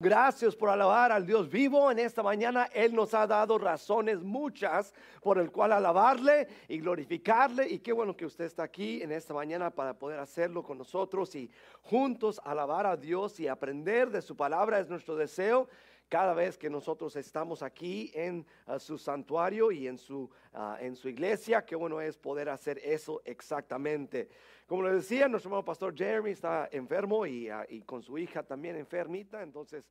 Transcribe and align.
Gracias 0.00 0.54
por 0.54 0.68
alabar 0.68 1.10
al 1.10 1.26
Dios 1.26 1.50
vivo 1.50 1.90
en 1.90 1.98
esta 1.98 2.22
mañana. 2.22 2.68
Él 2.72 2.94
nos 2.94 3.14
ha 3.14 3.26
dado 3.26 3.58
razones 3.58 4.22
muchas 4.22 4.94
por 5.20 5.40
el 5.40 5.50
cual 5.50 5.72
alabarle 5.72 6.46
y 6.68 6.78
glorificarle. 6.78 7.68
Y 7.68 7.80
qué 7.80 7.92
bueno 7.92 8.16
que 8.16 8.24
usted 8.24 8.44
está 8.44 8.62
aquí 8.62 9.02
en 9.02 9.10
esta 9.10 9.34
mañana 9.34 9.70
para 9.70 9.94
poder 9.94 10.20
hacerlo 10.20 10.62
con 10.62 10.78
nosotros 10.78 11.34
y 11.34 11.50
juntos 11.82 12.40
alabar 12.44 12.86
a 12.86 12.96
Dios 12.96 13.40
y 13.40 13.48
aprender 13.48 14.10
de 14.10 14.22
su 14.22 14.36
palabra 14.36 14.78
es 14.78 14.88
nuestro 14.88 15.16
deseo 15.16 15.68
cada 16.08 16.32
vez 16.32 16.56
que 16.56 16.70
nosotros 16.70 17.14
estamos 17.16 17.62
aquí 17.62 18.10
en 18.14 18.46
uh, 18.66 18.78
su 18.78 18.96
santuario 18.96 19.70
y 19.70 19.86
en 19.86 19.98
su, 19.98 20.30
uh, 20.54 20.76
en 20.80 20.96
su 20.96 21.08
iglesia, 21.08 21.64
qué 21.64 21.76
bueno 21.76 22.00
es 22.00 22.16
poder 22.16 22.48
hacer 22.48 22.78
eso 22.82 23.20
exactamente. 23.24 24.28
Como 24.66 24.82
le 24.82 24.94
decía, 24.94 25.28
nuestro 25.28 25.50
hermano 25.50 25.64
pastor 25.64 25.94
Jeremy 25.94 26.30
está 26.30 26.68
enfermo 26.72 27.26
y, 27.26 27.50
uh, 27.50 27.64
y 27.68 27.82
con 27.82 28.02
su 28.02 28.16
hija 28.16 28.42
también 28.42 28.76
enfermita, 28.76 29.42
entonces 29.42 29.90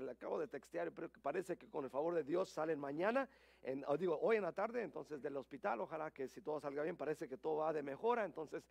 le 0.00 0.12
acabo 0.12 0.38
de 0.38 0.48
textear, 0.48 0.90
pero 0.92 1.10
parece 1.20 1.58
que 1.58 1.68
con 1.68 1.84
el 1.84 1.90
favor 1.90 2.14
de 2.14 2.22
Dios 2.22 2.48
salen 2.48 2.78
mañana, 2.78 3.28
en, 3.62 3.84
digo, 3.98 4.18
hoy 4.22 4.36
en 4.36 4.42
la 4.42 4.52
tarde, 4.52 4.82
entonces 4.82 5.20
del 5.20 5.36
hospital, 5.36 5.82
ojalá 5.82 6.10
que 6.10 6.28
si 6.28 6.40
todo 6.40 6.60
salga 6.60 6.82
bien, 6.82 6.96
parece 6.96 7.28
que 7.28 7.36
todo 7.36 7.56
va 7.56 7.72
de 7.72 7.82
mejora, 7.82 8.24
entonces 8.24 8.66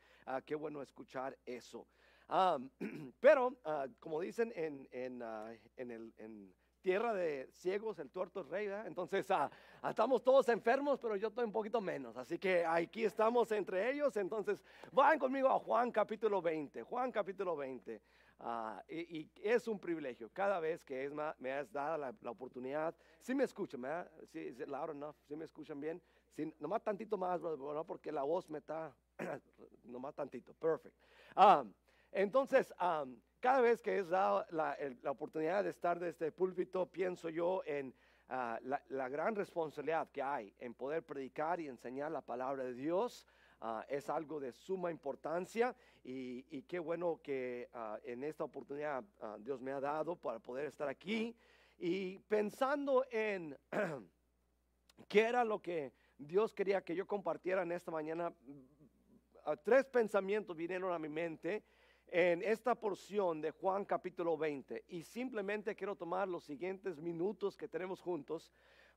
qué 0.47 0.55
bueno 0.55 0.81
escuchar 0.81 1.37
eso. 1.45 1.85
Um, 2.27 2.69
pero, 3.19 3.55
como 3.99 4.19
dicen 4.19 4.51
en, 4.55 4.87
en, 4.91 5.21
en 5.77 5.91
el... 5.91 6.13
En, 6.17 6.53
tierra 6.81 7.13
de 7.13 7.49
ciegos, 7.53 7.99
el 7.99 8.09
tuerto 8.09 8.41
es 8.41 8.47
rey, 8.47 8.67
¿verdad? 8.67 8.87
Entonces 8.87 9.29
ah, 9.31 9.49
ah, 9.81 9.89
estamos 9.89 10.23
todos 10.23 10.47
enfermos, 10.49 10.99
pero 10.99 11.15
yo 11.15 11.27
estoy 11.27 11.45
un 11.45 11.51
poquito 11.51 11.81
menos. 11.81 12.17
Así 12.17 12.37
que 12.37 12.65
aquí 12.65 13.05
estamos 13.05 13.51
entre 13.51 13.91
ellos. 13.91 14.15
Entonces, 14.17 14.63
vayan 14.91 15.19
conmigo 15.19 15.49
a 15.49 15.59
Juan 15.59 15.91
capítulo 15.91 16.41
20. 16.41 16.83
Juan 16.83 17.11
capítulo 17.11 17.55
20. 17.55 18.01
Ah, 18.39 18.81
y, 18.87 19.29
es 19.35 19.67
un 19.67 19.79
privilegio. 19.79 20.29
Cada 20.31 20.59
vez 20.59 20.83
que 20.83 21.05
es, 21.05 21.11
me 21.39 21.51
has 21.51 21.71
dado 21.71 21.97
la, 21.97 22.15
la 22.21 22.31
oportunidad, 22.31 22.95
si 23.19 23.35
me 23.35 23.43
escuchan, 23.43 23.81
¿verdad? 23.81 24.09
Sí, 24.31 24.55
si 25.27 25.35
me 25.35 25.45
escuchan 25.45 25.79
bien. 25.79 26.01
Sí, 26.35 26.53
nomás 26.59 26.83
tantito 26.83 27.17
más, 27.17 27.41
no 27.41 27.83
porque 27.85 28.11
la 28.11 28.23
voz 28.23 28.49
me 28.49 28.59
está, 28.59 28.95
nomás 29.83 30.15
tantito, 30.15 30.53
perfect. 30.53 30.95
entonces, 32.11 32.73
cada 33.39 33.61
vez 33.61 33.81
que 33.81 33.99
es 33.99 34.09
dado 34.09 34.45
la, 34.51 34.77
oportunidad 35.05 35.63
de 35.63 35.69
estar 35.69 35.97
desde 35.97 36.09
este 36.09 36.31
púlpito, 36.31 36.85
pienso 36.85 37.29
yo 37.29 37.63
en 37.65 37.93
ah, 38.27 38.59
la, 38.63 39.09
gran 39.09 39.35
responsabilidad 39.35 40.09
que 40.11 40.21
hay 40.21 40.53
en 40.59 40.73
poder 40.73 41.03
predicar 41.03 41.59
y 41.59 41.67
enseñar 41.67 42.11
la 42.11 42.21
palabra 42.21 42.63
de 42.63 42.73
Dios. 42.73 43.25
Ah, 43.61 43.85
es 43.89 44.09
algo 44.09 44.39
de 44.39 44.51
suma 44.51 44.91
importancia 44.91 45.75
y, 46.03 46.61
qué 46.63 46.79
bueno 46.79 47.19
que 47.23 47.69
ah, 47.73 47.97
en 48.03 48.23
esta 48.23 48.43
oportunidad 48.43 49.03
Dios 49.39 49.61
me 49.61 49.71
ha 49.71 49.79
dado 49.79 50.15
para 50.15 50.39
poder 50.39 50.65
estar 50.65 50.87
aquí 50.87 51.35
y 51.77 52.19
pensando 52.19 53.05
en 53.11 53.57
qué 55.07 55.21
era 55.21 55.43
lo 55.43 55.61
que 55.61 55.93
Dios 56.17 56.53
quería 56.53 56.81
que 56.81 56.95
yo 56.95 57.07
compartiera 57.07 57.63
en 57.63 57.71
esta 57.71 57.91
mañana, 57.91 58.33
tres 59.63 59.85
pensamientos 59.85 60.55
vinieron 60.55 60.93
a 60.93 60.99
mi 60.99 61.07
mente 61.07 61.63
en 62.11 62.41
esta 62.43 62.75
porción 62.75 63.41
de 63.41 63.51
Juan 63.51 63.85
capítulo 63.85 64.37
20 64.37 64.85
y 64.87 65.03
simplemente 65.03 65.75
quiero 65.75 65.95
tomar 65.95 66.27
los 66.27 66.43
siguientes 66.43 66.99
minutos 66.99 67.55
que 67.55 67.67
tenemos 67.67 68.01
juntos 68.01 68.51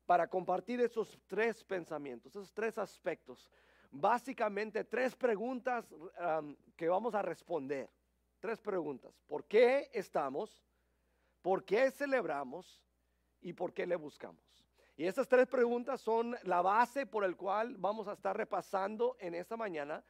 para 0.07 0.27
compartir 0.29 0.81
esos 0.81 1.19
tres 1.27 1.63
pensamientos, 1.63 2.33
esos 2.33 2.53
tres 2.53 2.79
aspectos. 2.79 3.51
Básicamente 3.91 4.85
tres 4.85 5.15
preguntas 5.15 5.95
que 6.77 6.89
vamos 6.89 7.15
a 7.15 7.23
responder. 7.23 7.91
Tres 8.41 8.61
preguntas. 8.61 9.13
¿Por 9.27 9.45
qué 9.45 9.91
estamos? 9.93 10.65
¿Por 11.43 11.65
qué 11.65 11.91
celebramos? 11.91 12.83
¿Y 13.41 13.53
por 13.53 13.73
qué 13.73 13.87
le 13.87 13.97
buscamos? 13.97 14.65
Y 14.97 15.07
estas 15.07 15.29
tres 15.29 15.47
preguntas 15.47 16.01
son 16.01 16.37
la 16.45 16.63
base 16.63 17.07
por 17.07 17.25
el 17.25 17.37
cual 17.37 17.77
vamos 17.77 18.09
a 18.09 18.13
estar 18.13 18.37
repasando 18.37 19.17
en 19.21 19.35
esta 19.35 19.57
mañana 19.57 20.03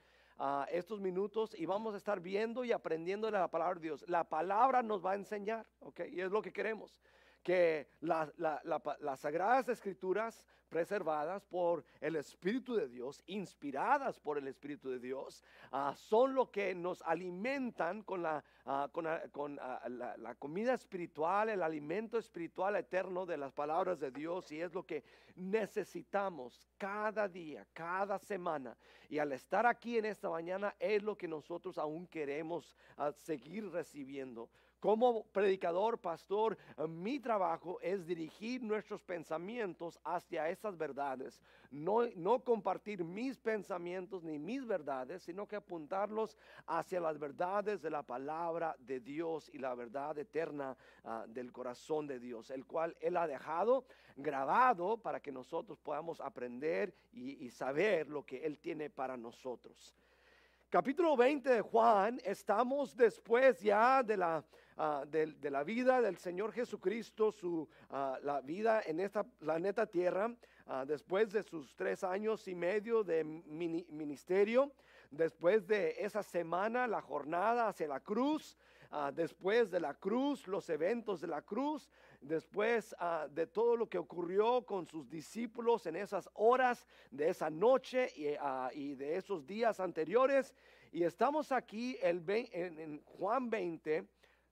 estos 0.70 1.00
minutos 1.00 1.54
y 1.58 1.66
vamos 1.66 1.94
a 1.94 1.96
estar 1.96 2.20
viendo 2.20 2.64
y 2.64 2.72
aprendiendo 2.72 3.26
de 3.26 3.32
la 3.32 3.48
palabra 3.48 3.74
de 3.76 3.80
Dios. 3.80 4.04
La 4.08 4.24
palabra 4.24 4.82
nos 4.82 5.04
va 5.04 5.12
a 5.12 5.14
enseñar, 5.14 5.66
¿ok? 5.80 6.00
Y 6.10 6.20
es 6.20 6.30
lo 6.30 6.42
que 6.42 6.52
queremos 6.52 6.96
que 7.42 7.88
las 8.00 9.20
sagradas 9.20 9.68
escrituras 9.68 10.46
preservadas 10.72 11.44
por 11.44 11.84
el 12.00 12.16
Espíritu 12.16 12.74
de 12.74 12.88
Dios, 12.88 13.22
inspiradas 13.26 14.18
por 14.18 14.38
el 14.38 14.48
Espíritu 14.48 14.88
de 14.88 14.98
Dios, 14.98 15.44
ah, 15.70 15.94
son 15.94 16.34
lo 16.34 16.50
que 16.50 16.74
nos 16.74 17.02
alimentan 17.02 18.02
con, 18.02 18.22
la, 18.22 18.42
ah, 18.64 18.88
con, 18.90 19.06
ah, 19.06 19.82
la, 19.88 20.34
comida 20.36 20.72
espiritual, 20.72 21.50
el 21.50 21.62
alimento 21.62 22.16
espiritual 22.16 22.76
eterno 22.76 23.26
de 23.26 23.36
las 23.36 23.52
palabras 23.52 24.00
de 24.00 24.10
Dios 24.10 24.50
y 24.50 24.62
es 24.62 24.72
lo 24.72 24.86
que 24.86 25.04
necesitamos 25.36 26.66
cada 26.78 27.28
día, 27.28 27.66
cada 27.74 28.18
semana. 28.18 28.74
Y 29.10 29.18
al 29.18 29.32
estar 29.32 29.66
aquí 29.66 29.98
en 29.98 30.06
esta 30.06 30.30
mañana 30.30 30.74
es 30.80 31.02
lo 31.02 31.18
que 31.18 31.28
nosotros 31.28 31.76
aún 31.76 32.06
queremos 32.06 32.78
seguir 33.18 33.70
recibiendo 33.70 34.48
como 34.82 35.22
predicador, 35.26 35.96
pastor, 35.96 36.58
eh, 36.76 36.88
mi 36.88 37.20
trabajo 37.20 37.78
es 37.82 38.04
dirigir 38.04 38.64
nuestros 38.64 39.00
pensamientos 39.00 39.96
hacia 40.02 40.48
esas 40.48 40.76
verdades. 40.76 41.40
No, 41.70 42.04
no 42.16 42.40
compartir 42.40 43.04
mis 43.04 43.38
pensamientos 43.38 44.24
ni 44.24 44.40
mis 44.40 44.66
verdades, 44.66 45.22
sino 45.22 45.46
que 45.46 45.54
apuntarlos 45.54 46.36
hacia 46.66 46.98
las 46.98 47.16
verdades 47.16 47.80
de 47.80 47.90
la 47.90 48.02
palabra 48.02 48.74
de 48.80 48.98
Dios 48.98 49.48
y 49.54 49.58
la 49.58 49.76
verdad 49.76 50.18
eterna 50.18 50.76
ah, 51.04 51.26
del 51.28 51.52
corazón 51.52 52.08
de 52.08 52.18
Dios, 52.18 52.50
el 52.50 52.66
cual 52.66 52.96
Él 53.00 53.16
ha 53.16 53.28
dejado 53.28 53.84
grabado 54.16 54.96
para 54.96 55.20
que 55.20 55.30
nosotros 55.30 55.78
podamos 55.78 56.20
aprender 56.20 56.92
y 57.12 57.48
saber 57.50 58.08
lo 58.08 58.26
que 58.26 58.44
Él 58.44 58.58
tiene 58.58 58.90
para 58.90 59.16
nosotros 59.16 59.94
capítulo 60.72 61.18
20 61.18 61.50
de 61.50 61.60
Juan, 61.60 62.18
estamos 62.24 62.96
después 62.96 63.60
ya 63.60 64.02
de 64.02 64.16
la, 64.16 64.42
ah, 64.78 65.04
de, 65.06 65.50
la 65.50 65.62
vida 65.64 66.00
del 66.00 66.16
Señor 66.16 66.50
Jesucristo, 66.50 67.30
su, 67.30 67.68
uh, 67.90 68.24
la 68.24 68.40
vida 68.40 68.80
en 68.86 68.98
esta 68.98 69.22
planeta 69.22 69.84
Tierra, 69.84 70.34
ah, 70.66 70.86
después 70.86 71.30
de 71.30 71.42
sus 71.42 71.76
tres 71.76 72.02
años 72.02 72.48
y 72.48 72.54
medio 72.54 73.04
de 73.04 73.22
ministerio, 73.22 74.72
después 75.10 75.66
de 75.66 75.94
esa 75.98 76.22
semana, 76.22 76.86
la 76.86 77.02
jornada 77.02 77.68
hacia 77.68 77.86
la 77.86 78.00
cruz, 78.00 78.56
después 79.14 79.70
de 79.70 79.80
la 79.80 79.94
cruz, 79.94 80.46
los 80.46 80.68
eventos 80.70 81.20
de 81.20 81.26
la 81.26 81.42
cruz, 81.42 81.90
después 82.22 82.94
de 83.30 83.46
todo 83.46 83.76
lo 83.76 83.88
que 83.88 83.98
ocurrió 83.98 84.62
con 84.62 84.86
sus 84.86 85.08
discípulos 85.08 85.86
en 85.86 85.96
esas 85.96 86.28
horas 86.34 86.86
de 87.10 87.28
esa 87.28 87.50
noche 87.50 88.10
y, 88.74 88.94
de 88.94 89.16
esos 89.16 89.46
días 89.46 89.80
anteriores. 89.80 90.54
Y 90.92 91.04
estamos 91.04 91.52
aquí 91.52 91.96
en, 92.00 93.02
Juan 93.04 93.50
20, 93.50 94.06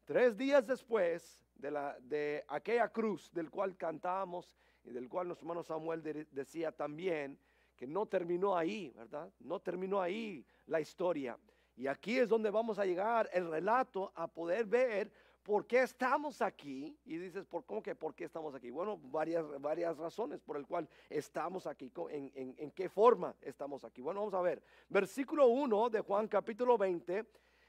tres 0.05 0.37
días 0.37 0.67
después 0.67 1.41
de, 1.55 1.71
la, 1.71 1.97
de 2.01 2.45
aquella 2.49 2.89
cruz 2.89 3.33
del 3.33 3.51
cual 3.51 3.77
cantábamos 3.77 4.57
y 4.85 4.91
del 4.91 5.09
cual 5.09 5.29
nuestro 5.29 5.45
hermano 5.47 5.63
Samuel 5.63 6.27
decía 6.31 6.73
también 6.73 7.39
que 7.77 7.87
no 7.87 8.07
terminó 8.07 8.57
ahí, 8.57 8.93
¿verdad? 8.95 9.33
No 9.41 9.61
terminó 9.61 10.03
ahí 10.03 10.45
la 10.67 10.81
historia. 10.81 11.39
Y 11.77 11.87
aquí 11.87 12.19
es 12.19 12.29
donde 12.29 12.51
vamos 12.51 12.79
a 12.79 12.85
llegar 12.85 13.31
el 13.33 13.51
relato 13.51 14.13
a 14.15 14.27
poder 14.27 14.67
ver 14.67 15.11
por 15.43 15.67
qué 15.67 15.83
estamos 15.83 16.43
aquí. 16.43 16.97
Y 17.05 17.17
dices, 17.19 17.47
¿por 17.47 17.65
cómo 17.65 17.83
que 17.83 17.95
por 17.95 18.15
qué 18.15 18.25
estamos 18.25 18.55
aquí? 18.55 18.71
Bueno, 18.71 18.99
varias, 19.03 19.45
varias 19.61 19.97
razones 19.97 20.41
por 20.41 20.57
el 20.57 20.67
cual 20.67 20.89
estamos 21.09 21.67
aquí, 21.67 21.93
en, 22.11 22.71
qué 22.73 22.89
forma 22.89 23.35
estamos 23.41 23.85
aquí. 23.85 24.01
Bueno, 24.03 24.21
vamos 24.21 24.35
a 24.35 24.43
ver. 24.43 24.63
Versículo 24.89 25.49
1 25.49 25.91
de 25.91 26.01
Juan 26.01 26.29
capítulo 26.29 26.77
20 26.77 27.27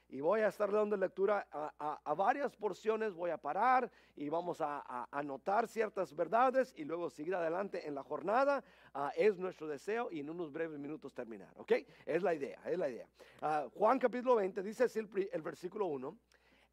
y 0.08 0.20
voy 0.20 0.42
a 0.42 0.48
estar 0.48 0.70
dando 0.70 0.94
lectura 0.94 1.46
a, 1.50 2.14
varias 2.14 2.54
porciones, 2.54 3.14
voy 3.14 3.30
a 3.30 3.38
parar 3.38 3.90
y 4.14 4.28
vamos 4.28 4.60
a, 4.60 5.08
anotar 5.10 5.66
ciertas 5.66 6.14
verdades 6.14 6.74
y 6.76 6.84
luego 6.84 7.08
seguir 7.08 7.34
adelante 7.34 7.88
en 7.88 7.94
la 7.94 8.02
jornada. 8.02 8.62
Ah, 8.92 9.10
es 9.16 9.38
nuestro 9.38 9.66
deseo 9.66 10.10
y 10.12 10.20
en 10.20 10.28
unos 10.28 10.52
breves 10.52 10.78
minutos 10.78 11.14
terminar, 11.14 11.50
¿ok? 11.56 11.72
Es 12.04 12.22
la 12.22 12.34
idea, 12.34 12.60
es 12.66 12.78
la 12.78 12.90
idea. 12.90 13.08
Ah, 13.40 13.66
Juan 13.74 13.98
capítulo 13.98 14.34
20 14.36 14.62
dice 14.62 14.84
el, 15.00 15.30
el 15.32 15.40
versículo 15.40 15.86
1, 15.86 16.14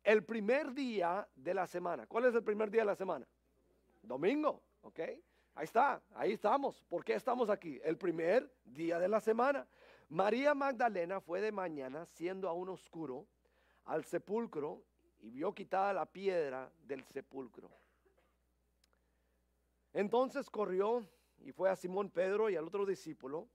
el 0.03 0.23
primer 0.23 0.73
día 0.73 1.27
de 1.35 1.53
la 1.53 1.67
semana. 1.67 2.07
¿Cuál 2.07 2.25
es 2.25 2.35
el 2.35 2.43
primer 2.43 2.69
día 2.71 2.81
de 2.81 2.87
la 2.87 2.95
semana? 2.95 3.27
Domingo, 4.01 4.61
¿ok? 4.81 4.99
Ahí 5.55 5.65
está, 5.65 6.01
ahí 6.15 6.33
estamos. 6.33 6.83
¿Por 6.87 7.03
qué 7.03 7.15
estamos 7.15 7.49
aquí? 7.49 7.79
El 7.83 7.97
primer 7.97 8.51
día 8.63 8.99
de 8.99 9.07
la 9.07 9.19
semana. 9.19 9.67
María 10.07 10.53
Magdalena 10.55 11.19
fue 11.19 11.41
de 11.41 11.51
mañana, 11.51 12.05
siendo 12.05 12.47
aún 12.47 12.69
oscuro, 12.69 13.27
al 13.85 14.05
sepulcro 14.05 14.83
y 15.19 15.29
vio 15.29 15.53
quitada 15.53 15.93
la 15.93 16.05
piedra 16.05 16.71
del 16.83 17.03
sepulcro. 17.03 17.69
Entonces 19.93 20.49
corrió 20.49 21.05
y 21.39 21.51
fue 21.51 21.69
a 21.69 21.75
Simón 21.75 22.09
Pedro 22.09 22.49
y 22.49 22.55
al 22.55 22.65
otro 22.65 22.85
discípulo, 22.85 23.47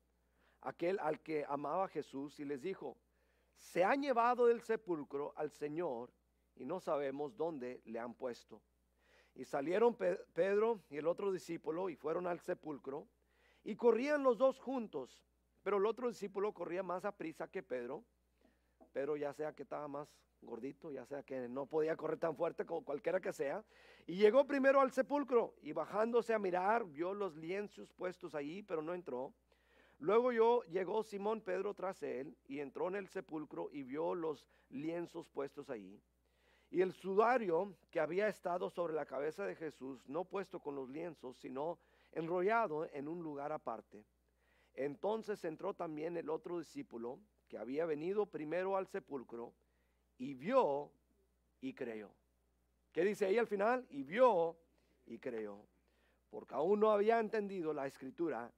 aquel 0.61 0.99
al 1.00 1.20
que 1.20 1.44
amaba 1.49 1.88
Jesús, 1.88 2.38
y 2.40 2.44
les 2.44 2.61
dijo, 2.61 2.97
se 3.56 3.85
han 3.85 4.02
llevado 4.02 4.47
del 4.47 4.61
sepulcro 4.61 5.32
al 5.37 5.50
Señor 5.50 6.12
y 6.56 6.64
no 6.64 6.80
sabemos 6.80 7.36
dónde 7.36 7.80
le 7.84 7.98
han 7.98 8.14
puesto. 8.14 8.62
Y 9.34 9.44
salieron 9.44 9.96
Pedro 9.96 10.80
y 10.90 10.96
el 10.96 11.06
otro 11.06 11.32
discípulo 11.32 11.88
y 11.88 11.96
fueron 11.96 12.26
al 12.26 12.40
sepulcro 12.40 13.08
y 13.64 13.74
corrían 13.76 14.22
los 14.22 14.38
dos 14.38 14.60
juntos, 14.60 15.24
pero 15.62 15.78
el 15.78 15.86
otro 15.86 16.08
discípulo 16.08 16.52
corría 16.52 16.82
más 16.82 17.04
a 17.04 17.16
prisa 17.16 17.48
que 17.48 17.62
Pedro. 17.62 18.04
Pedro 18.92 19.16
ya 19.16 19.32
sea 19.32 19.52
que 19.52 19.64
estaba 19.64 19.88
más 19.88 20.08
gordito, 20.40 20.92
ya 20.92 21.04
sea 21.06 21.22
que 21.22 21.48
no 21.48 21.66
podía 21.66 21.96
correr 21.96 22.18
tan 22.18 22.36
fuerte 22.36 22.64
como 22.64 22.84
cualquiera 22.84 23.20
que 23.20 23.32
sea. 23.32 23.64
Y 24.06 24.16
llegó 24.16 24.46
primero 24.46 24.80
al 24.80 24.92
sepulcro 24.92 25.54
y 25.62 25.72
bajándose 25.72 26.34
a 26.34 26.38
mirar, 26.38 26.84
vio 26.84 27.14
los 27.14 27.34
lienzos 27.36 27.92
puestos 27.92 28.34
allí, 28.34 28.62
pero 28.62 28.82
no 28.82 28.94
entró. 28.94 29.34
Luego 29.98 30.32
yo, 30.32 30.62
llegó 30.64 31.02
Simón 31.02 31.40
Pedro 31.40 31.74
tras 31.74 32.02
él 32.02 32.36
y 32.46 32.60
entró 32.60 32.88
en 32.88 32.96
el 32.96 33.08
sepulcro 33.08 33.70
y 33.72 33.82
vio 33.82 34.14
los 34.14 34.46
lienzos 34.68 35.28
puestos 35.28 35.70
allí. 35.70 36.00
Y 36.75 36.82
el 36.82 36.93
sudario 36.93 37.76
que 37.93 38.00
había 38.00 38.26
estado 38.26 38.69
sobre 38.69 38.94
la 38.94 39.06
cabeza 39.06 39.47
de 39.47 39.55
Jesús, 39.55 40.09
no 40.09 40.25
puesto 40.25 40.59
con 40.59 40.75
los 40.75 40.91
lienzos, 40.91 41.37
sino 41.37 41.79
enrollado 42.11 42.91
en 42.93 43.06
un 43.06 43.23
lugar 43.23 43.53
aparte. 43.53 44.05
Entonces 44.75 45.44
entró 45.44 45.75
también 45.75 46.17
el 46.17 46.29
otro 46.29 46.59
discípulo 46.59 47.21
que 47.47 47.59
había 47.59 47.87
venido 47.87 48.26
primero 48.26 48.76
al 48.76 48.88
sepulcro 48.88 49.55
y 50.19 50.35
vio 50.35 50.91
y 51.61 51.75
creyó. 51.75 52.11
¿Qué 52.91 53.05
dice 53.05 53.26
ahí 53.26 53.38
al 53.38 53.47
final? 53.47 53.87
Y 53.91 54.03
vio 54.03 54.56
y 55.06 55.21
creyó. 55.21 55.61
Porque 56.29 56.55
aún 56.55 56.81
no 56.81 56.91
había 56.91 57.21
entendido 57.21 57.73
la 57.73 57.87
escritura 57.87 58.53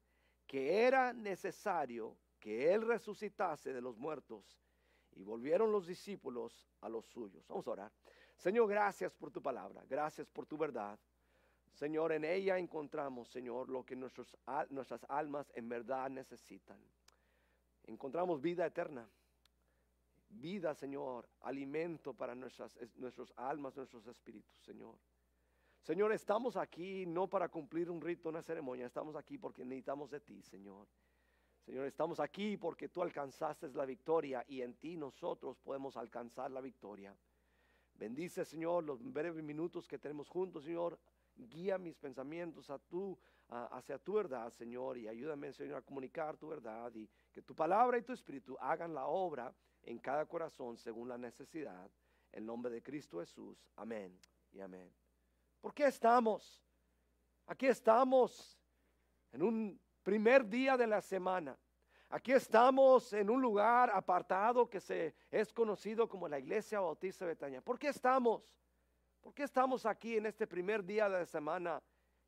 que 0.46 0.84
era 0.84 1.12
necesario 1.12 2.16
que 2.40 2.72
él 2.72 2.80
resucitase 2.80 3.74
de 3.74 3.82
los 3.82 3.98
muertos. 3.98 4.58
Y 5.16 5.24
volvieron 5.24 5.72
los 5.72 5.86
discípulos 5.86 6.68
a 6.80 6.88
los 6.88 7.06
suyos. 7.06 7.46
Vamos 7.48 7.66
a 7.66 7.70
orar. 7.70 7.92
Señor, 8.36 8.68
gracias 8.68 9.14
por 9.14 9.30
tu 9.30 9.42
palabra. 9.42 9.82
Gracias 9.88 10.28
por 10.28 10.46
tu 10.46 10.56
verdad. 10.56 10.98
Señor, 11.72 12.12
en 12.12 12.24
ella 12.24 12.58
encontramos, 12.58 13.28
Señor, 13.28 13.68
lo 13.68 13.84
que 13.84 13.96
nuestros, 13.96 14.36
nuestras 14.70 15.04
almas 15.08 15.50
en 15.54 15.68
verdad 15.68 16.08
necesitan. 16.10 16.78
Encontramos 17.84 18.40
vida 18.40 18.66
eterna. 18.66 19.08
Vida, 20.28 20.74
Señor, 20.74 21.28
alimento 21.40 22.12
para 22.12 22.34
nuestras, 22.34 22.76
nuestras 22.96 23.32
almas, 23.36 23.76
nuestros 23.76 24.06
espíritus, 24.06 24.58
Señor. 24.64 24.96
Señor, 25.82 26.12
estamos 26.12 26.56
aquí 26.56 27.06
no 27.06 27.28
para 27.28 27.48
cumplir 27.48 27.90
un 27.90 28.00
rito, 28.00 28.28
una 28.28 28.42
ceremonia, 28.42 28.86
estamos 28.86 29.14
aquí 29.14 29.38
porque 29.38 29.64
necesitamos 29.64 30.10
de 30.10 30.20
ti, 30.20 30.42
Señor. 30.42 30.88
Señor, 31.66 31.86
estamos 31.86 32.20
aquí 32.20 32.56
porque 32.56 32.88
tú 32.88 33.02
alcanzaste 33.02 33.68
la 33.74 33.84
victoria 33.84 34.42
y 34.48 34.62
en 34.62 34.74
ti 34.76 34.96
nosotros 34.96 35.58
podemos 35.58 35.96
alcanzar 35.98 36.50
la 36.50 36.62
victoria. 36.62 37.14
Bendice, 37.94 38.44
Señor, 38.44 38.84
los 38.84 39.02
breves 39.02 39.42
minutos 39.42 39.86
que 39.86 39.98
tenemos 39.98 40.28
juntos, 40.28 40.64
Señor 40.64 40.98
guía 41.36 41.78
mis 41.78 41.96
pensamientos 41.96 42.70
a 42.70 42.78
tu, 42.78 43.18
hacia 43.48 43.98
tu 43.98 44.14
verdad, 44.14 44.50
Señor, 44.50 44.98
y 44.98 45.08
ayúdame, 45.08 45.52
Señor, 45.52 45.76
a 45.76 45.82
comunicar 45.82 46.36
tu 46.36 46.48
verdad 46.48 46.92
y 46.94 47.08
que 47.32 47.42
tu 47.42 47.54
palabra 47.54 47.98
y 47.98 48.02
tu 48.02 48.12
espíritu 48.12 48.56
hagan 48.60 48.94
la 48.94 49.06
obra 49.06 49.54
en 49.82 49.98
cada 49.98 50.26
corazón 50.26 50.76
según 50.76 51.08
la 51.08 51.18
necesidad. 51.18 51.90
En 52.32 52.44
nombre 52.44 52.70
de 52.72 52.82
Cristo 52.82 53.20
Jesús. 53.20 53.70
Amén 53.76 54.18
y 54.52 54.60
amén. 54.60 54.92
¿Por 55.60 55.72
qué 55.72 55.86
estamos? 55.86 56.62
Aquí 57.46 57.66
estamos 57.66 58.58
en 59.32 59.42
un 59.42 59.80
primer 60.06 60.48
día 60.48 60.76
de 60.76 60.86
la 60.86 61.00
semana. 61.00 61.58
Aquí 62.10 62.30
estamos 62.30 63.12
en 63.12 63.28
un 63.28 63.42
lugar 63.42 63.90
apartado 63.92 64.70
que 64.70 64.78
se 64.78 65.16
es 65.32 65.52
conocido 65.52 66.08
como 66.08 66.28
la 66.28 66.38
Iglesia 66.38 66.78
Bautista 66.78 67.24
de 67.24 67.32
Betania. 67.32 67.60
¿Por 67.60 67.76
qué 67.76 67.88
estamos? 67.88 68.54
¿Por 69.20 69.34
qué 69.34 69.42
estamos 69.42 69.84
aquí 69.84 70.16
en 70.16 70.26
este 70.26 70.46
primer 70.46 70.84
día 70.84 71.08
de 71.08 71.18
la 71.18 71.26
semana, 71.26 71.82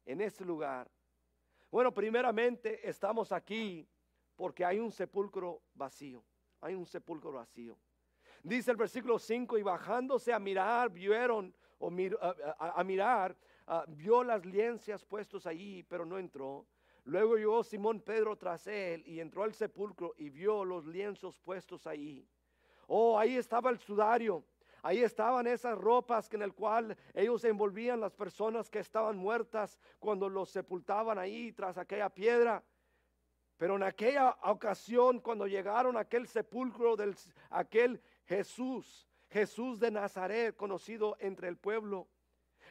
en 0.05 0.21
este 0.21 0.45
lugar? 0.45 0.91
Bueno, 1.71 1.95
primeramente 1.95 2.81
estamos 2.83 3.31
aquí 3.31 3.89
porque 4.35 4.65
hay 4.65 4.81
un 4.81 4.91
sepulcro 4.91 5.63
vacío. 5.73 6.25
Hay 6.61 6.75
un 6.75 6.85
sepulcro 6.85 7.31
vacío. 7.31 7.79
Dice 8.43 8.73
el 8.73 8.77
versículo 8.77 9.21
5, 9.21 9.57
y 9.57 9.63
bajándose 9.63 10.33
a 10.33 10.41
mirar, 10.41 10.91
vieron, 10.91 11.55
o 11.79 11.93
a, 12.59 12.83
mirar, 12.83 13.37
vio 13.87 14.25
las 14.25 14.45
liencias 14.45 15.05
puestos 15.05 15.47
allí, 15.47 15.85
pero 15.85 16.05
no 16.05 16.19
entró. 16.19 16.67
Luego 17.09 17.37
llegó 17.37 17.65
Simón 17.65 18.01
Pedro 18.01 18.37
tras 18.37 18.67
él 18.67 19.03
y 19.07 19.21
entró 19.21 19.43
al 19.43 19.55
sepulcro 19.55 20.15
y 20.17 20.31
vio 20.31 20.65
los 20.65 20.87
lienzos 20.87 21.39
puestos 21.41 21.87
allí. 21.87 22.29
Oh, 22.87 23.19
ahí 23.19 23.37
estaba 23.37 23.71
el 23.71 23.79
sudario 23.79 24.45
Ahí 24.83 25.03
estaban 25.03 25.47
esas 25.47 25.77
ropas 25.77 26.33
en 26.33 26.43
el 26.43 26.55
cual 26.55 26.97
ellos 27.13 27.43
envolvían 27.45 28.01
las 28.01 28.15
personas 28.15 28.71
que 28.71 28.79
estaban 28.79 29.17
muertas 29.17 29.79
cuando 29.99 30.29
los 30.29 30.51
sepultaban 30.51 31.19
ahí 31.19 31.53
tras 31.53 31.79
aquella 31.79 32.09
piedra. 32.09 32.63
Pero 33.57 33.75
en 33.75 33.83
aquella 33.83 34.37
ocasión, 34.45 35.19
cuando 35.21 35.49
llegaron 35.49 35.97
a 35.97 36.01
aquel 36.01 36.29
sepulcro 36.29 36.95
del 36.95 37.17
aquel 37.51 38.01
Jesús, 38.25 39.09
Jesús 39.31 39.81
de 39.81 39.91
Nazaret, 39.91 40.55
conocido 40.57 41.17
entre 41.19 41.49
el 41.49 41.57
pueblo, 41.57 42.07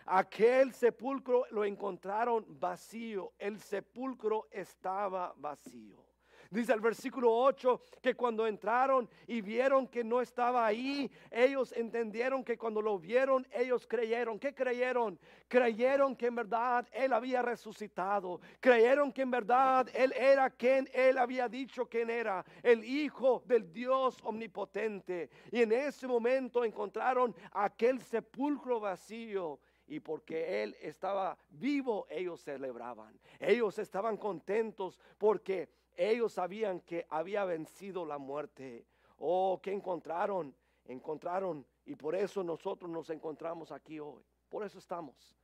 aquel 0.08 0.74
sepulcro 0.74 1.46
lo 1.52 1.64
encontraron 1.64 2.46
vacío. 2.60 3.34
El 3.38 3.60
sepulcro 3.60 4.48
estaba 4.52 5.34
vacío. 5.38 6.08
Dice 6.50 6.72
el 6.72 6.80
versículo 6.80 7.34
8 7.34 7.82
que 8.02 8.16
cuando 8.16 8.48
entraron 8.48 9.10
y 9.28 9.42
vieron 9.42 9.88
que 9.88 10.04
no 10.04 10.22
estaba 10.22 10.66
ahí, 10.66 11.12
ellos 11.30 11.74
entendieron 11.74 12.44
que 12.44 12.58
cuando 12.58 12.82
lo 12.82 12.98
vieron, 12.98 13.46
ellos 13.52 13.86
creyeron. 13.86 14.40
¿Qué 14.40 14.54
creyeron? 14.54 15.20
Creyeron 15.48 16.16
que 16.16 16.28
en 16.28 16.36
verdad 16.36 16.88
Él 16.92 17.12
había 17.12 17.42
resucitado. 17.42 18.40
Creyeron 18.62 19.12
que 19.12 19.24
en 19.24 19.32
verdad 19.32 19.88
Él 19.94 20.14
era 20.14 20.50
quien 20.50 20.90
Él 20.94 21.18
había 21.18 21.50
dicho 21.50 21.88
que 21.88 22.08
era, 22.08 22.46
el 22.64 22.86
Hijo 22.86 23.44
del 23.46 23.74
Dios 23.74 24.18
omnipotente. 24.24 25.30
Y 25.52 25.64
en 25.64 25.74
ese 25.74 26.08
momento 26.08 26.64
encontraron 26.64 27.36
aquel 27.52 28.02
sepulcro 28.02 28.80
vacío 28.80 29.60
y 29.88 30.00
porque 30.00 30.64
Él 30.64 30.76
estaba 30.82 31.38
vivo, 31.50 32.06
ellos 32.10 32.42
celebraban. 32.42 33.20
Ellos 33.40 33.80
estaban 33.80 34.18
contentos 34.18 35.00
porque 35.18 35.70
ellos 35.96 36.34
sabían 36.34 36.82
que 36.82 37.06
había 37.10 37.46
vencido 37.46 38.06
la 38.06 38.18
muerte. 38.18 38.86
Oh, 39.18 39.60
¿qué 39.64 39.72
encontraron? 39.72 40.56
Encontraron 40.86 41.66
y 41.86 41.96
por 41.96 42.16
eso 42.16 42.44
nosotros 42.44 42.92
nos 42.92 43.10
encontramos 43.10 43.72
aquí 43.72 44.00
hoy. 44.00 44.24
Por 44.50 44.64
eso 44.64 44.78
estamos. 44.78 45.36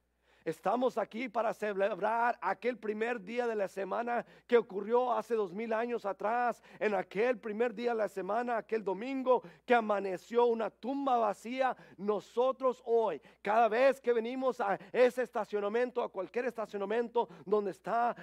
Estamos 0.46 0.98
aquí 0.98 1.30
para 1.30 1.54
celebrar 1.54 2.38
aquel 2.42 2.78
primer 2.78 3.22
día 3.22 3.48
de 3.48 3.56
la 3.56 3.70
semana 3.70 4.26
que 4.46 4.58
ocurrió 4.58 5.14
hace 5.14 5.36
dos 5.36 5.54
mil 5.54 5.72
años 5.72 6.06
atrás, 6.06 6.62
en 6.80 6.94
aquel 6.96 7.40
primer 7.40 7.74
día 7.74 7.92
de 7.92 8.00
la 8.00 8.10
semana, 8.10 8.58
aquel 8.58 8.84
domingo 8.84 9.42
que 9.66 9.74
amaneció 9.74 10.46
una 10.48 10.70
tumba 10.70 11.18
vacía. 11.18 11.78
Nosotros 11.96 12.82
hoy, 12.86 13.22
cada 13.42 13.70
vez 13.70 14.02
que 14.02 14.12
venimos 14.12 14.60
a 14.60 14.78
ese 14.92 15.24
estacionamiento, 15.24 16.04
a 16.04 16.10
cualquier 16.10 16.46
estacionamiento 16.46 17.30
donde 17.46 17.72
está 17.72 18.14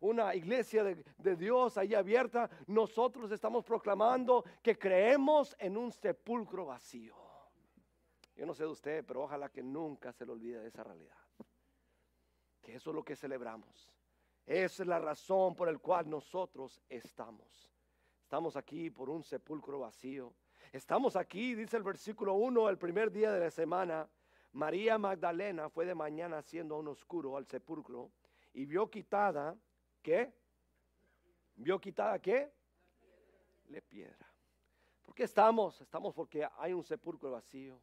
una, 0.00 0.34
iglesia 0.34 0.82
de, 0.82 1.04
de 1.18 1.36
Dios 1.36 1.76
ahí 1.76 1.94
abierta, 1.94 2.48
nosotros 2.66 3.30
estamos 3.30 3.62
proclamando 3.62 4.42
que 4.62 4.78
creemos 4.78 5.54
en 5.58 5.76
un 5.76 5.92
sepulcro 5.92 6.64
vacío. 6.64 7.14
Yo 8.36 8.46
no 8.46 8.54
sé 8.54 8.62
de 8.62 8.70
usted, 8.70 9.04
pero 9.04 9.24
ojalá 9.24 9.50
que 9.50 9.62
nunca 9.62 10.12
se 10.12 10.24
le 10.24 10.32
olvide 10.32 10.58
de 10.60 10.68
esa 10.68 10.82
realidad 10.82 11.21
que 12.62 12.76
eso 12.76 12.90
es 12.90 12.96
lo 12.96 13.04
que 13.04 13.16
celebramos. 13.16 13.90
Esa 14.46 14.82
es 14.82 14.88
la 14.88 14.98
razón 14.98 15.54
por 15.54 15.70
la 15.70 15.78
cual 15.78 16.08
nosotros 16.08 16.80
estamos. 16.88 17.68
Estamos 18.22 18.56
aquí 18.56 18.90
por 18.90 19.10
un 19.10 19.22
sepulcro 19.22 19.80
vacío. 19.80 20.32
Estamos 20.72 21.16
aquí, 21.16 21.54
dice 21.54 21.76
el 21.76 21.82
versículo 21.82 22.34
1, 22.34 22.68
el 22.70 22.78
primer 22.78 23.12
día 23.12 23.30
de 23.30 23.40
la 23.40 23.50
semana. 23.50 24.08
María 24.52 24.98
Magdalena 24.98 25.68
fue 25.68 25.84
de 25.84 25.94
mañana 25.94 26.38
haciendo 26.38 26.78
un 26.78 26.88
oscuro 26.88 27.36
al 27.36 27.46
sepulcro 27.46 28.10
y 28.54 28.64
vio 28.66 28.90
quitada, 28.90 29.56
¿qué? 30.02 30.32
¿Vio 31.56 31.80
quitada 31.80 32.18
qué? 32.20 32.52
La 33.68 33.80
piedra. 33.80 34.30
¿Por 35.02 35.14
qué 35.14 35.24
estamos? 35.24 35.80
Estamos 35.80 36.14
porque 36.14 36.46
hay 36.58 36.72
un 36.72 36.84
sepulcro 36.84 37.30
vacío. 37.30 37.80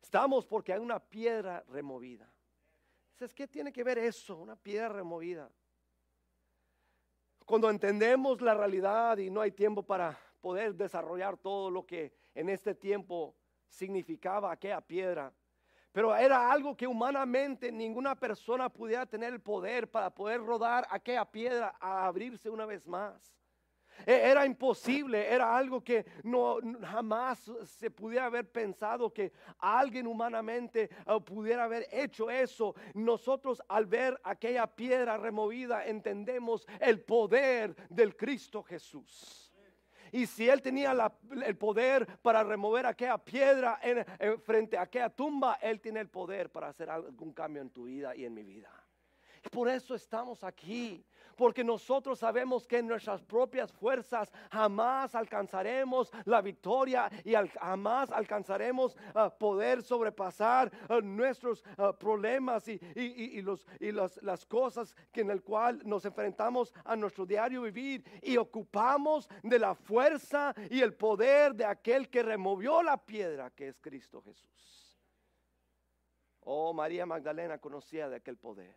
Estamos 0.00 0.46
porque 0.46 0.72
hay 0.72 0.80
una 0.80 0.98
piedra 0.98 1.64
removida. 1.68 2.32
¿Qué 3.34 3.48
tiene 3.48 3.72
que 3.72 3.82
ver 3.82 3.98
eso? 3.98 4.36
Una 4.36 4.56
piedra 4.56 4.88
removida. 4.88 5.50
Cuando 7.44 7.70
entendemos 7.70 8.40
la 8.40 8.54
realidad 8.54 9.18
y 9.18 9.30
no 9.30 9.40
hay 9.40 9.52
tiempo 9.52 9.82
para 9.82 10.18
poder 10.40 10.74
desarrollar 10.74 11.36
todo 11.36 11.70
lo 11.70 11.86
que 11.86 12.12
en 12.34 12.48
este 12.48 12.74
tiempo 12.74 13.34
significaba 13.68 14.52
aquella 14.52 14.80
piedra, 14.80 15.32
pero 15.92 16.14
era 16.14 16.50
algo 16.50 16.76
que 16.76 16.86
humanamente 16.86 17.72
ninguna 17.72 18.14
persona 18.14 18.68
pudiera 18.68 19.06
tener 19.06 19.32
el 19.32 19.40
poder 19.40 19.90
para 19.90 20.10
poder 20.10 20.40
rodar 20.40 20.86
aquella 20.90 21.24
piedra 21.24 21.74
a 21.80 22.06
abrirse 22.06 22.50
una 22.50 22.66
vez 22.66 22.86
más. 22.86 23.34
E, 24.04 24.12
Era 24.12 24.44
imposible, 24.44 25.26
era 25.26 25.56
algo 25.56 25.82
que 25.82 26.04
no 26.24 26.58
jamás 26.82 27.50
se 27.64 27.90
pudiera 27.90 28.26
haber 28.26 28.50
pensado 28.50 29.12
que 29.12 29.32
alguien 29.58 30.06
humanamente 30.06 30.90
uh, 31.06 31.20
pudiera 31.20 31.64
haber 31.64 31.86
hecho 31.90 32.30
eso. 32.30 32.74
Nosotros 32.94 33.62
al 33.68 33.86
ver 33.86 34.20
aquella 34.22 34.66
piedra 34.66 35.16
removida 35.16 35.86
entendemos 35.86 36.66
el 36.80 37.00
poder 37.00 37.74
del 37.88 38.16
Cristo 38.16 38.62
Jesús. 38.62 39.52
Y 40.12 40.26
si 40.26 40.48
él 40.48 40.62
tenía 40.62 40.94
el 41.44 41.56
poder 41.56 42.06
para 42.22 42.44
remover 42.44 42.86
aquella 42.86 43.18
piedra 43.18 43.80
en, 43.82 44.04
en 44.18 44.40
frente 44.40 44.78
a 44.78 44.82
aquella 44.82 45.10
tumba, 45.10 45.58
él 45.60 45.80
tiene 45.80 46.00
el 46.00 46.08
poder 46.08 46.50
para 46.50 46.68
hacer 46.68 46.88
algún 46.88 47.32
cambio 47.32 47.60
en 47.60 47.70
tu 47.70 47.84
vida 47.84 48.14
y 48.14 48.24
en 48.24 48.32
mi 48.32 48.44
vida. 48.44 48.70
Por 49.50 49.68
eso 49.68 49.94
estamos 49.94 50.42
aquí, 50.44 51.04
porque 51.36 51.62
nosotros 51.62 52.18
sabemos 52.18 52.66
que 52.66 52.78
en 52.78 52.86
nuestras 52.88 53.22
propias 53.22 53.72
fuerzas 53.72 54.32
jamás 54.50 55.14
alcanzaremos 55.14 56.10
la 56.24 56.40
victoria 56.40 57.10
y 57.24 57.34
jamás 57.58 58.10
alcanzaremos 58.10 58.96
ah, 59.14 59.30
poder 59.30 59.82
sobrepasar 59.82 60.72
ah, 60.88 61.00
nuestros 61.02 61.62
ah, 61.76 61.92
problemas 61.96 62.66
y, 62.68 62.80
y- 62.94 63.42
y 63.80 63.92
las, 63.92 64.20
las 64.22 64.44
cosas 64.46 64.94
que 65.12 65.20
en 65.20 65.30
el 65.30 65.42
cual 65.42 65.80
nos 65.84 66.04
enfrentamos 66.04 66.72
a 66.84 66.96
nuestro 66.96 67.26
diario 67.26 67.62
vivir 67.62 68.02
y 68.22 68.36
ocupamos 68.36 69.28
de 69.42 69.58
la 69.58 69.74
fuerza 69.74 70.54
y 70.70 70.80
el 70.80 70.94
poder 70.94 71.54
de 71.54 71.64
aquel 71.66 72.08
que 72.08 72.22
removió 72.22 72.82
la 72.82 72.96
piedra 72.96 73.50
que 73.50 73.68
es 73.68 73.78
Cristo 73.78 74.22
Jesús. 74.22 74.98
Oh, 76.40 76.72
María 76.72 77.04
Magdalena 77.04 77.58
conocía 77.58 78.08
de 78.08 78.16
aquel 78.16 78.36
poder. 78.36 78.76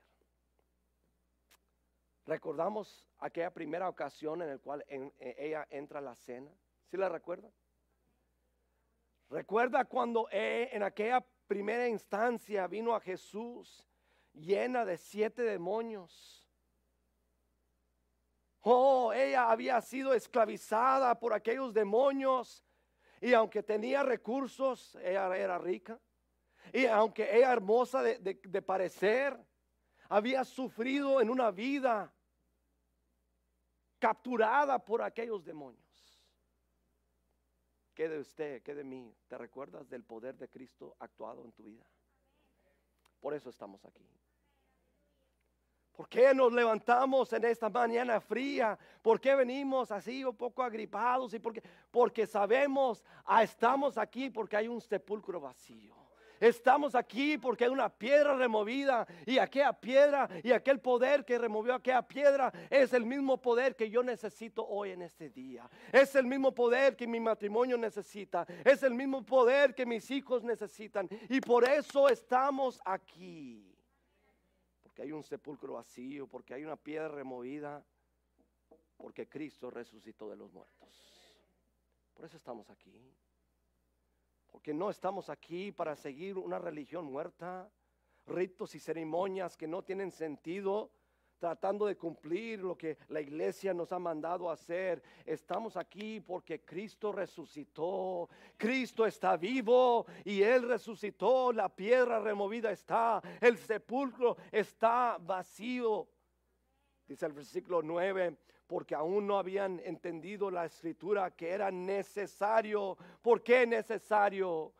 Recordamos 2.29 3.03
aquella 3.17 3.51
primera 3.51 3.89
ocasión 3.89 4.43
en 4.43 4.49
la 4.49 4.57
cual 4.59 4.85
en- 4.87 5.11
ella 5.17 5.65
entra 5.71 5.97
a 5.97 6.01
la 6.03 6.13
cena. 6.15 6.51
¿Sí 6.85 6.95
la 6.95 7.09
recuerda? 7.09 7.49
Recuerda 9.31 9.83
cuando 9.85 10.29
e- 10.29 10.69
en 10.71 10.83
aquella 10.83 11.25
primera 11.47 11.87
instancia 11.87 12.67
vino 12.67 12.93
a 12.93 12.99
Jesús 12.99 13.83
llena 14.31 14.85
de 14.85 14.97
siete 14.97 15.41
demonios. 15.41 16.45
Oh, 18.61 19.11
ella 19.11 19.49
había 19.49 19.81
sido 19.81 20.13
esclavizada 20.13 21.19
por 21.19 21.33
aquellos 21.33 21.73
demonios 21.73 22.63
y 23.21 23.33
aunque 23.33 23.63
tenía 23.63 24.03
recursos, 24.03 24.93
ella 25.01 25.35
era 25.35 25.57
rica. 25.57 25.99
Y 26.73 26.85
aunque 26.85 27.35
ella 27.35 27.51
hermosa 27.51 28.03
de 28.03 28.61
parecer, 28.61 29.35
había 30.09 30.43
sufrido 30.43 31.21
en 31.21 31.31
una 31.31 31.49
vida 31.49 32.13
capturada 33.99 34.79
por 34.79 35.01
aquellos 35.01 35.43
demonios. 35.43 35.85
¿Qué 37.93 38.07
de 38.07 38.19
usted, 38.19 38.61
qué 38.63 38.73
de 38.73 38.83
mí? 38.83 39.13
¿Te 39.27 39.37
recuerdas 39.37 39.89
del 39.89 40.03
poder 40.03 40.37
de 40.37 40.47
Cristo 40.47 40.95
actuado 40.99 41.43
en 41.43 41.51
tu 41.51 41.63
vida? 41.63 41.85
Por 43.19 43.33
eso 43.33 43.49
estamos 43.49 43.83
aquí. 43.85 44.07
¿Por 45.91 46.07
qué 46.07 46.33
nos 46.33 46.53
levantamos 46.53 47.33
en 47.33 47.43
esta 47.43 47.69
mañana 47.69 48.21
fría? 48.21 48.79
¿Por 49.01 49.19
qué 49.19 49.35
venimos 49.35 49.91
así 49.91 50.23
un 50.23 50.37
poco 50.37 50.63
agripados? 50.63 51.33
¿Y 51.33 51.39
por 51.39 51.51
qué? 51.51 51.61
Porque 51.91 52.25
sabemos, 52.25 53.03
ah, 53.25 53.43
estamos 53.43 53.97
aquí 53.97 54.29
porque 54.29 54.55
hay 54.55 54.69
un 54.69 54.79
sepulcro 54.79 55.41
vacío. 55.41 55.98
Estamos 56.39 56.95
aquí 56.95 57.37
porque 57.37 57.65
hay 57.65 57.69
una 57.69 57.89
piedra 57.89 58.35
removida 58.35 59.05
y 59.25 59.37
aquella 59.37 59.73
piedra 59.73 60.29
y 60.43 60.51
aquel 60.51 60.79
poder 60.79 61.25
que 61.25 61.37
removió 61.37 61.73
aquella 61.73 62.01
piedra 62.01 62.51
es 62.69 62.93
el 62.93 63.05
mismo 63.05 63.41
poder 63.41 63.75
que 63.75 63.89
yo 63.89 64.03
necesito 64.03 64.65
hoy 64.65 64.91
en 64.91 65.01
este 65.01 65.29
día. 65.29 65.69
Es 65.91 66.15
el 66.15 66.25
mismo 66.25 66.53
poder 66.53 66.95
que 66.95 67.07
mi 67.07 67.19
matrimonio 67.19 67.77
necesita. 67.77 68.45
Es 68.63 68.83
el 68.83 68.93
mismo 68.93 69.23
poder 69.23 69.75
que 69.75 69.85
mis 69.85 70.09
hijos 70.11 70.43
necesitan. 70.43 71.09
Y 71.29 71.41
por 71.41 71.67
eso 71.67 72.07
estamos 72.07 72.79
aquí. 72.85 73.75
Porque 74.81 75.01
hay 75.01 75.11
un 75.11 75.23
sepulcro 75.23 75.73
vacío, 75.73 76.27
porque 76.27 76.53
hay 76.53 76.63
una 76.63 76.75
piedra 76.75 77.09
removida, 77.09 77.83
porque 78.97 79.27
Cristo 79.27 79.69
resucitó 79.69 80.29
de 80.29 80.35
los 80.35 80.51
muertos. 80.51 80.89
Por 82.13 82.25
eso 82.25 82.37
estamos 82.37 82.69
aquí. 82.69 83.13
Porque 84.51 84.73
no 84.73 84.89
estamos 84.89 85.29
aquí 85.29 85.71
para 85.71 85.95
seguir 85.95 86.37
una 86.37 86.59
religión 86.59 87.05
muerta, 87.05 87.69
ritos 88.25 88.75
y 88.75 88.79
ceremonias 88.79 89.57
que 89.57 89.67
no 89.67 89.83
tienen 89.83 90.11
sentido, 90.11 90.91
tratando 91.39 91.85
de 91.85 91.95
cumplir 91.97 92.59
lo 92.59 92.77
que 92.77 92.97
la 93.07 93.21
iglesia 93.21 93.73
nos 93.73 93.91
ha 93.91 93.99
mandado 93.99 94.51
hacer. 94.51 95.01
Estamos 95.25 95.77
aquí 95.77 96.19
porque 96.19 96.61
Cristo 96.63 97.11
resucitó, 97.11 98.29
Cristo 98.57 99.05
está 99.05 99.37
vivo 99.37 100.05
y 100.25 100.43
Él 100.43 100.67
resucitó, 100.67 101.53
la 101.53 101.69
piedra 101.69 102.19
removida 102.19 102.71
está, 102.71 103.21
el 103.39 103.57
sepulcro 103.57 104.35
está 104.51 105.17
vacío. 105.19 106.07
Dice 107.07 107.25
el 107.25 107.33
versículo 107.33 107.81
9, 107.81 108.37
porque 108.69 108.93
aún 108.93 109.25
no 109.25 109.39
habían 109.39 109.79
entendido 109.83 110.51
la 110.51 110.65
escritura 110.65 111.31
que 111.31 111.49
era 111.49 111.71
necesario. 111.71 112.95
¿Por 113.19 113.41
qué 113.41 113.65
necesario? 113.65 114.71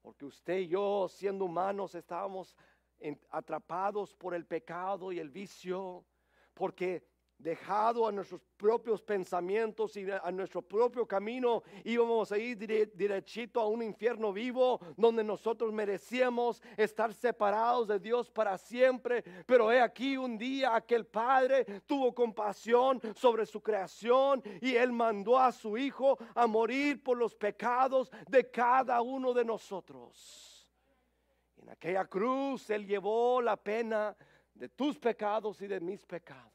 Porque 0.00 0.24
usted 0.24 0.60
y 0.60 0.68
yo, 0.68 1.08
siendo 1.10 1.44
humanos, 1.44 1.94
estábamos 1.94 2.56
atrapados 3.28 4.14
por 4.14 4.34
el 4.34 4.46
pecado 4.46 5.12
y 5.12 5.18
el 5.18 5.28
vicio, 5.28 6.06
porque 6.54 7.04
dejado 7.44 8.08
a 8.08 8.12
nuestros 8.12 8.40
propios 8.56 9.02
pensamientos 9.02 9.94
y 9.98 10.06
a 10.10 10.32
nuestro 10.32 10.62
propio 10.62 11.06
camino, 11.06 11.62
íbamos 11.84 12.32
a 12.32 12.38
ir 12.38 12.56
derechito 12.94 13.60
a 13.60 13.68
un 13.68 13.82
infierno 13.82 14.32
vivo 14.32 14.80
donde 14.96 15.22
nosotros 15.22 15.70
merecíamos 15.70 16.62
estar 16.78 17.12
separados 17.12 17.86
de 17.86 18.00
Dios 18.00 18.30
para 18.30 18.56
siempre. 18.56 19.22
Pero 19.44 19.70
he 19.70 19.82
aquí 19.82 20.16
un 20.16 20.38
día 20.38 20.74
aquel 20.74 21.04
Padre 21.04 21.82
tuvo 21.86 22.14
compasión 22.14 22.98
sobre 23.14 23.44
su 23.44 23.60
creación 23.60 24.42
y 24.62 24.74
Él 24.76 24.90
mandó 24.90 25.38
a 25.38 25.52
su 25.52 25.76
Hijo 25.76 26.16
a 26.34 26.46
morir 26.46 27.02
por 27.02 27.18
los 27.18 27.34
pecados 27.34 28.10
de 28.26 28.50
cada 28.50 29.02
uno 29.02 29.34
de 29.34 29.44
nosotros. 29.44 30.66
En 31.58 31.68
aquella 31.68 32.06
cruz 32.06 32.70
Él 32.70 32.86
llevó 32.86 33.42
la 33.42 33.58
pena 33.58 34.16
de 34.54 34.70
tus 34.70 34.98
pecados 34.98 35.60
y 35.60 35.66
de 35.66 35.78
mis 35.78 36.06
pecados. 36.06 36.53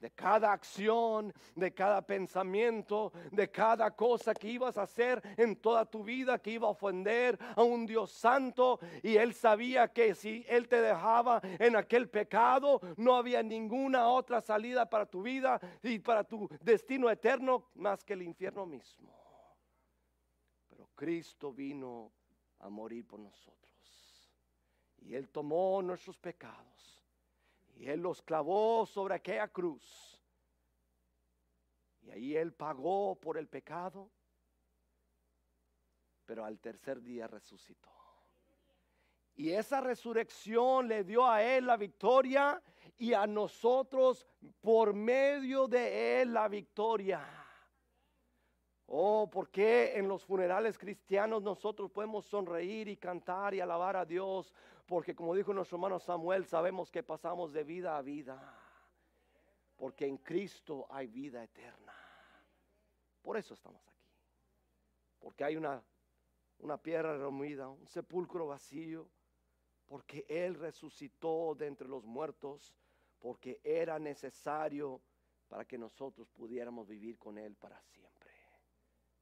De 0.00 0.10
cada 0.12 0.52
acción, 0.52 1.32
de 1.56 1.74
cada 1.74 2.02
pensamiento, 2.02 3.12
de 3.32 3.50
cada 3.50 3.90
cosa 3.90 4.32
que 4.32 4.48
ibas 4.48 4.78
a 4.78 4.82
hacer 4.82 5.20
en 5.36 5.56
toda 5.56 5.84
tu 5.84 6.04
vida 6.04 6.38
que 6.38 6.52
iba 6.52 6.68
a 6.68 6.70
ofender 6.70 7.36
a 7.56 7.62
un 7.62 7.84
Dios 7.84 8.12
santo. 8.12 8.78
Y 9.02 9.16
Él 9.16 9.34
sabía 9.34 9.88
que 9.88 10.14
si 10.14 10.44
Él 10.48 10.68
te 10.68 10.80
dejaba 10.80 11.40
en 11.42 11.74
aquel 11.74 12.08
pecado, 12.08 12.80
no 12.96 13.16
había 13.16 13.42
ninguna 13.42 14.08
otra 14.08 14.40
salida 14.40 14.88
para 14.88 15.06
tu 15.06 15.22
vida 15.22 15.60
y 15.82 15.98
para 15.98 16.22
tu 16.22 16.48
destino 16.60 17.10
eterno 17.10 17.66
más 17.74 18.04
que 18.04 18.12
el 18.12 18.22
infierno 18.22 18.66
mismo. 18.66 19.12
Pero 20.68 20.88
Cristo 20.94 21.52
vino 21.52 22.12
a 22.60 22.68
morir 22.68 23.06
por 23.06 23.18
nosotros. 23.18 23.58
Y 25.00 25.14
Él 25.14 25.28
tomó 25.28 25.82
nuestros 25.82 26.16
pecados. 26.16 26.97
Y 27.78 27.88
Él 27.88 28.00
los 28.00 28.20
clavó 28.22 28.84
sobre 28.86 29.14
aquella 29.14 29.46
cruz. 29.46 30.20
Y 32.02 32.10
ahí 32.10 32.36
Él 32.36 32.52
pagó 32.52 33.14
por 33.14 33.38
el 33.38 33.46
pecado. 33.46 34.10
Pero 36.26 36.44
al 36.44 36.58
tercer 36.58 37.00
día 37.00 37.28
resucitó. 37.28 37.88
Y 39.36 39.52
esa 39.52 39.80
resurrección 39.80 40.88
le 40.88 41.04
dio 41.04 41.24
a 41.24 41.40
Él 41.40 41.66
la 41.66 41.76
victoria 41.76 42.60
y 42.96 43.12
a 43.12 43.28
nosotros 43.28 44.26
por 44.60 44.92
medio 44.92 45.68
de 45.68 46.20
Él 46.20 46.34
la 46.34 46.48
victoria. 46.48 47.24
Oh, 48.86 49.30
¿por 49.30 49.50
qué 49.50 49.96
en 49.96 50.08
los 50.08 50.24
funerales 50.24 50.76
cristianos 50.76 51.42
nosotros 51.44 51.92
podemos 51.92 52.26
sonreír 52.26 52.88
y 52.88 52.96
cantar 52.96 53.54
y 53.54 53.60
alabar 53.60 53.96
a 53.96 54.04
Dios? 54.04 54.52
Porque 54.88 55.14
como 55.14 55.34
dijo 55.34 55.52
nuestro 55.52 55.76
hermano 55.76 56.00
Samuel, 56.00 56.46
sabemos 56.46 56.90
que 56.90 57.02
pasamos 57.02 57.52
de 57.52 57.62
vida 57.62 57.98
a 57.98 58.00
vida. 58.00 58.40
Porque 59.76 60.06
en 60.06 60.16
Cristo 60.16 60.86
hay 60.88 61.06
vida 61.06 61.44
eterna. 61.44 61.92
Por 63.20 63.36
eso 63.36 63.52
estamos 63.52 63.86
aquí. 63.86 64.08
Porque 65.18 65.44
hay 65.44 65.56
una, 65.56 65.84
una 66.60 66.78
piedra 66.78 67.18
removida, 67.18 67.68
un 67.68 67.86
sepulcro 67.86 68.46
vacío. 68.46 69.06
Porque 69.84 70.24
Él 70.26 70.54
resucitó 70.54 71.54
de 71.54 71.66
entre 71.66 71.86
los 71.86 72.06
muertos. 72.06 72.74
Porque 73.18 73.60
era 73.62 73.98
necesario 73.98 75.02
para 75.48 75.66
que 75.66 75.76
nosotros 75.76 76.30
pudiéramos 76.30 76.88
vivir 76.88 77.18
con 77.18 77.36
Él 77.36 77.56
para 77.56 77.78
siempre. 77.82 78.32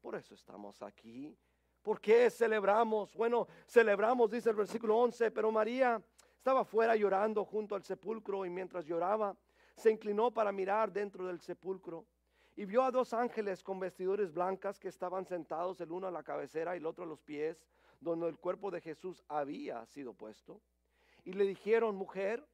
Por 0.00 0.14
eso 0.14 0.32
estamos 0.32 0.80
aquí. 0.80 1.36
¿Por 1.86 2.00
qué 2.00 2.28
celebramos? 2.30 3.14
Bueno, 3.14 3.46
celebramos, 3.64 4.28
dice 4.28 4.50
el 4.50 4.56
versículo 4.56 4.98
11, 4.98 5.30
pero 5.30 5.52
María 5.52 6.02
estaba 6.36 6.64
fuera 6.64 6.96
llorando 6.96 7.44
junto 7.44 7.76
al 7.76 7.84
sepulcro 7.84 8.44
y 8.44 8.50
mientras 8.50 8.86
lloraba, 8.86 9.36
se 9.76 9.92
inclinó 9.92 10.32
para 10.32 10.50
mirar 10.50 10.92
dentro 10.92 11.28
del 11.28 11.40
sepulcro 11.40 12.04
y 12.56 12.64
vio 12.64 12.82
a 12.82 12.90
dos 12.90 13.14
ángeles 13.14 13.62
con 13.62 13.78
vestiduras 13.78 14.32
blancas 14.32 14.80
que 14.80 14.88
estaban 14.88 15.26
sentados 15.26 15.80
el 15.80 15.92
uno 15.92 16.08
a 16.08 16.10
la 16.10 16.24
cabecera 16.24 16.74
y 16.74 16.78
el 16.78 16.86
otro 16.86 17.04
a 17.04 17.06
los 17.06 17.20
pies, 17.20 17.64
donde 18.00 18.26
el 18.26 18.36
cuerpo 18.36 18.72
de 18.72 18.80
Jesús 18.80 19.22
había 19.28 19.86
sido 19.86 20.12
puesto. 20.12 20.60
Y 21.22 21.34
le 21.34 21.44
dijeron, 21.44 21.94
mujer, 21.94 22.44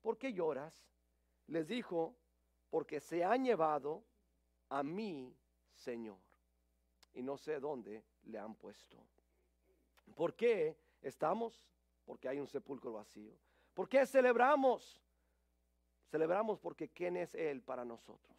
¿por 0.00 0.16
qué 0.16 0.32
lloras? 0.32 0.86
Les 1.48 1.66
dijo, 1.66 2.14
porque 2.70 3.00
se 3.00 3.24
han 3.24 3.44
llevado 3.46 4.04
a 4.68 4.84
mi 4.84 5.36
Señor. 5.72 6.25
Y 7.16 7.22
no 7.22 7.38
sé 7.38 7.58
dónde 7.58 8.04
le 8.24 8.38
han 8.38 8.54
puesto. 8.54 8.98
¿Por 10.14 10.34
qué 10.34 10.76
estamos? 11.00 11.64
Porque 12.04 12.28
hay 12.28 12.38
un 12.38 12.46
sepulcro 12.46 12.92
vacío. 12.92 13.32
¿Por 13.72 13.88
qué 13.88 14.06
celebramos? 14.06 15.02
Celebramos 16.10 16.60
porque 16.60 16.90
¿quién 16.90 17.16
es 17.16 17.34
Él 17.34 17.62
para 17.62 17.84
nosotros? 17.86 18.36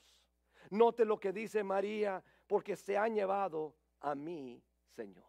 Note 0.69 1.05
lo 1.05 1.19
que 1.19 1.33
dice 1.33 1.63
María, 1.63 2.23
porque 2.45 2.75
se 2.75 2.95
han 2.97 3.15
llevado 3.15 3.75
a 3.99 4.13
mi 4.13 4.63
Señor. 4.95 5.25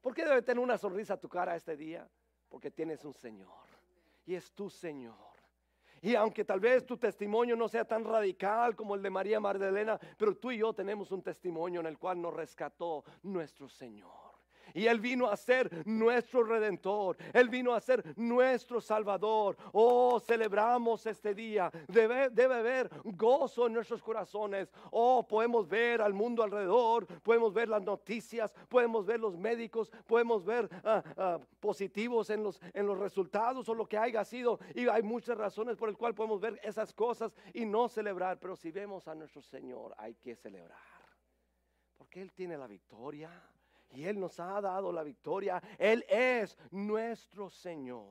¿Por 0.00 0.14
qué 0.14 0.24
debe 0.24 0.42
tener 0.42 0.62
una 0.62 0.78
sonrisa 0.78 1.14
a 1.14 1.20
tu 1.20 1.28
cara 1.28 1.56
este 1.56 1.76
día? 1.76 2.08
Porque 2.48 2.70
tienes 2.70 3.04
un 3.04 3.14
Señor 3.14 3.66
y 4.26 4.36
es 4.36 4.52
tu 4.52 4.70
Señor. 4.70 5.29
Y 6.02 6.14
aunque 6.14 6.44
tal 6.44 6.60
vez 6.60 6.86
tu 6.86 6.96
testimonio 6.96 7.56
no 7.56 7.68
sea 7.68 7.84
tan 7.84 8.04
radical 8.04 8.74
como 8.74 8.94
el 8.94 9.02
de 9.02 9.10
María 9.10 9.40
Magdalena, 9.40 9.98
pero 10.16 10.34
tú 10.36 10.50
y 10.50 10.58
yo 10.58 10.72
tenemos 10.72 11.12
un 11.12 11.22
testimonio 11.22 11.80
en 11.80 11.86
el 11.86 11.98
cual 11.98 12.20
nos 12.20 12.32
rescató 12.32 13.04
nuestro 13.22 13.68
Señor. 13.68 14.19
Y 14.74 14.86
Él 14.86 15.00
vino 15.00 15.26
a 15.26 15.36
ser 15.36 15.86
nuestro 15.86 16.44
redentor. 16.44 17.16
Él 17.32 17.48
vino 17.48 17.74
a 17.74 17.80
ser 17.80 18.04
nuestro 18.18 18.80
salvador. 18.80 19.56
Oh, 19.72 20.20
celebramos 20.20 21.06
este 21.06 21.34
día. 21.34 21.70
Debe, 21.88 22.54
haber 22.54 22.90
gozo 23.04 23.66
en 23.66 23.74
nuestros 23.74 24.02
corazones. 24.02 24.72
Oh, 24.90 25.26
podemos 25.26 25.68
ver 25.68 26.00
al 26.00 26.14
mundo 26.14 26.42
alrededor. 26.42 27.06
Podemos 27.22 27.52
ver 27.52 27.68
las 27.68 27.82
noticias. 27.82 28.52
Podemos 28.68 29.06
ver 29.06 29.20
los 29.20 29.36
médicos. 29.36 29.90
Podemos 30.06 30.44
ver 30.44 30.68
ah, 30.84 31.02
ah, 31.16 31.38
positivos 31.58 32.30
en 32.30 32.42
los, 32.42 32.60
en 32.72 32.86
los 32.86 32.98
resultados 32.98 33.68
o 33.68 33.74
lo 33.74 33.86
que 33.86 33.98
haya 33.98 34.24
sido. 34.24 34.58
Y 34.74 34.88
hay 34.88 35.02
muchas 35.02 35.36
razones 35.36 35.76
por 35.76 35.88
el 35.88 35.96
cual 35.96 36.14
podemos 36.14 36.40
ver 36.40 36.60
esas 36.62 36.92
cosas 36.92 37.34
y 37.54 37.64
no 37.64 37.88
celebrar. 37.88 38.38
Pero 38.38 38.56
si 38.56 38.70
vemos 38.70 39.08
a 39.08 39.14
nuestro 39.14 39.42
Señor, 39.42 39.94
hay 39.98 40.14
que 40.14 40.36
celebrar. 40.36 40.78
Porque 41.96 42.22
Él 42.22 42.32
tiene 42.32 42.56
la 42.56 42.66
victoria 42.66 43.30
y 43.90 44.04
Él 44.04 44.18
nos 44.18 44.38
ha 44.40 44.60
dado 44.60 44.92
la 44.92 45.02
victoria. 45.02 45.62
Él 45.78 46.04
es 46.08 46.56
nuestro 46.70 47.50
Señor. 47.50 48.08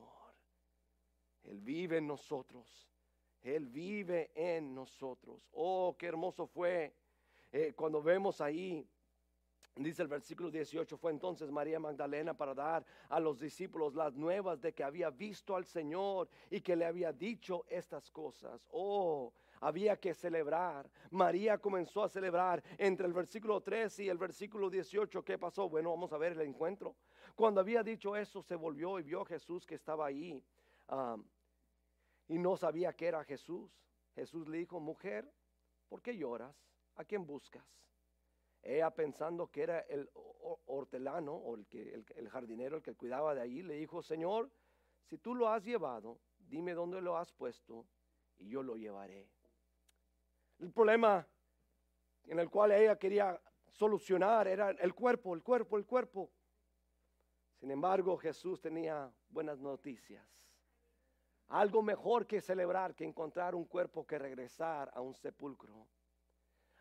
Él 1.44 1.60
vive 1.60 1.98
en 1.98 2.06
nosotros. 2.06 2.88
Él 3.42 3.66
vive 3.66 4.30
en 4.34 4.74
nosotros. 4.74 5.48
Oh, 5.52 5.96
qué 5.98 6.06
hermoso 6.06 6.46
fue 6.46 6.94
eh, 7.52 7.72
cuando 7.74 8.02
vemos 8.02 8.40
ahí. 8.40 8.86
Dice 9.76 10.02
el 10.02 10.08
versículo 10.08 10.50
18, 10.50 10.98
fue 10.98 11.12
entonces 11.12 11.50
María 11.50 11.80
Magdalena 11.80 12.34
para 12.34 12.54
dar 12.54 12.84
a 13.08 13.18
los 13.18 13.38
discípulos 13.38 13.94
las 13.94 14.14
nuevas 14.14 14.60
de 14.60 14.74
que 14.74 14.84
había 14.84 15.08
visto 15.10 15.56
al 15.56 15.64
Señor 15.64 16.28
y 16.50 16.60
que 16.60 16.76
le 16.76 16.84
había 16.84 17.12
dicho 17.12 17.64
estas 17.68 18.10
cosas. 18.10 18.66
Oh, 18.72 19.32
había 19.60 19.96
que 19.98 20.14
celebrar. 20.14 20.90
María 21.10 21.58
comenzó 21.58 22.02
a 22.02 22.08
celebrar 22.08 22.62
entre 22.78 23.06
el 23.06 23.12
versículo 23.12 23.60
13 23.60 24.04
y 24.04 24.08
el 24.08 24.18
versículo 24.18 24.70
18. 24.70 25.22
¿Qué 25.22 25.38
pasó? 25.38 25.68
Bueno, 25.68 25.90
vamos 25.90 26.12
a 26.12 26.18
ver 26.18 26.32
el 26.32 26.40
encuentro. 26.40 26.96
Cuando 27.34 27.60
había 27.60 27.82
dicho 27.82 28.16
eso, 28.16 28.42
se 28.42 28.56
volvió 28.56 28.98
y 28.98 29.02
vio 29.02 29.22
a 29.22 29.26
Jesús 29.26 29.66
que 29.66 29.74
estaba 29.74 30.06
ahí 30.06 30.42
y 32.28 32.38
no 32.38 32.56
sabía 32.56 32.92
que 32.94 33.06
era 33.06 33.24
Jesús. 33.24 33.70
Jesús 34.14 34.48
le 34.48 34.58
dijo, 34.58 34.80
mujer, 34.80 35.30
¿por 35.88 36.02
qué 36.02 36.16
lloras? 36.16 36.56
¿A 36.96 37.04
quién 37.04 37.26
buscas? 37.26 37.64
Ella 38.62 38.90
pensando 38.90 39.46
que 39.46 39.62
era 39.62 39.80
el 39.80 40.10
hortelano 40.66 41.34
o 41.34 41.54
el, 41.54 41.66
que, 41.66 42.02
el 42.16 42.28
jardinero 42.28 42.76
el 42.76 42.82
que 42.82 42.94
cuidaba 42.94 43.34
de 43.34 43.40
allí, 43.40 43.62
le 43.62 43.74
dijo, 43.74 44.02
Señor, 44.02 44.50
si 45.04 45.16
tú 45.18 45.34
lo 45.34 45.48
has 45.48 45.64
llevado, 45.64 46.18
dime 46.38 46.74
dónde 46.74 47.00
lo 47.00 47.16
has 47.16 47.32
puesto 47.32 47.86
y 48.38 48.48
yo 48.48 48.62
lo 48.62 48.76
llevaré 48.76 49.28
el 50.60 50.70
problema 50.72 51.26
en 52.24 52.38
el 52.38 52.50
cual 52.50 52.72
ella 52.72 52.96
quería 52.96 53.40
solucionar 53.70 54.46
era 54.46 54.70
el 54.70 54.94
cuerpo, 54.94 55.34
el 55.34 55.42
cuerpo, 55.42 55.76
el 55.76 55.86
cuerpo. 55.86 56.30
Sin 57.58 57.70
embargo, 57.70 58.16
Jesús 58.16 58.60
tenía 58.60 59.10
buenas 59.28 59.58
noticias. 59.58 60.26
Algo 61.48 61.82
mejor 61.82 62.26
que 62.26 62.40
celebrar 62.40 62.94
que 62.94 63.04
encontrar 63.04 63.54
un 63.54 63.64
cuerpo 63.64 64.06
que 64.06 64.18
regresar 64.18 64.90
a 64.94 65.00
un 65.00 65.14
sepulcro. 65.14 65.86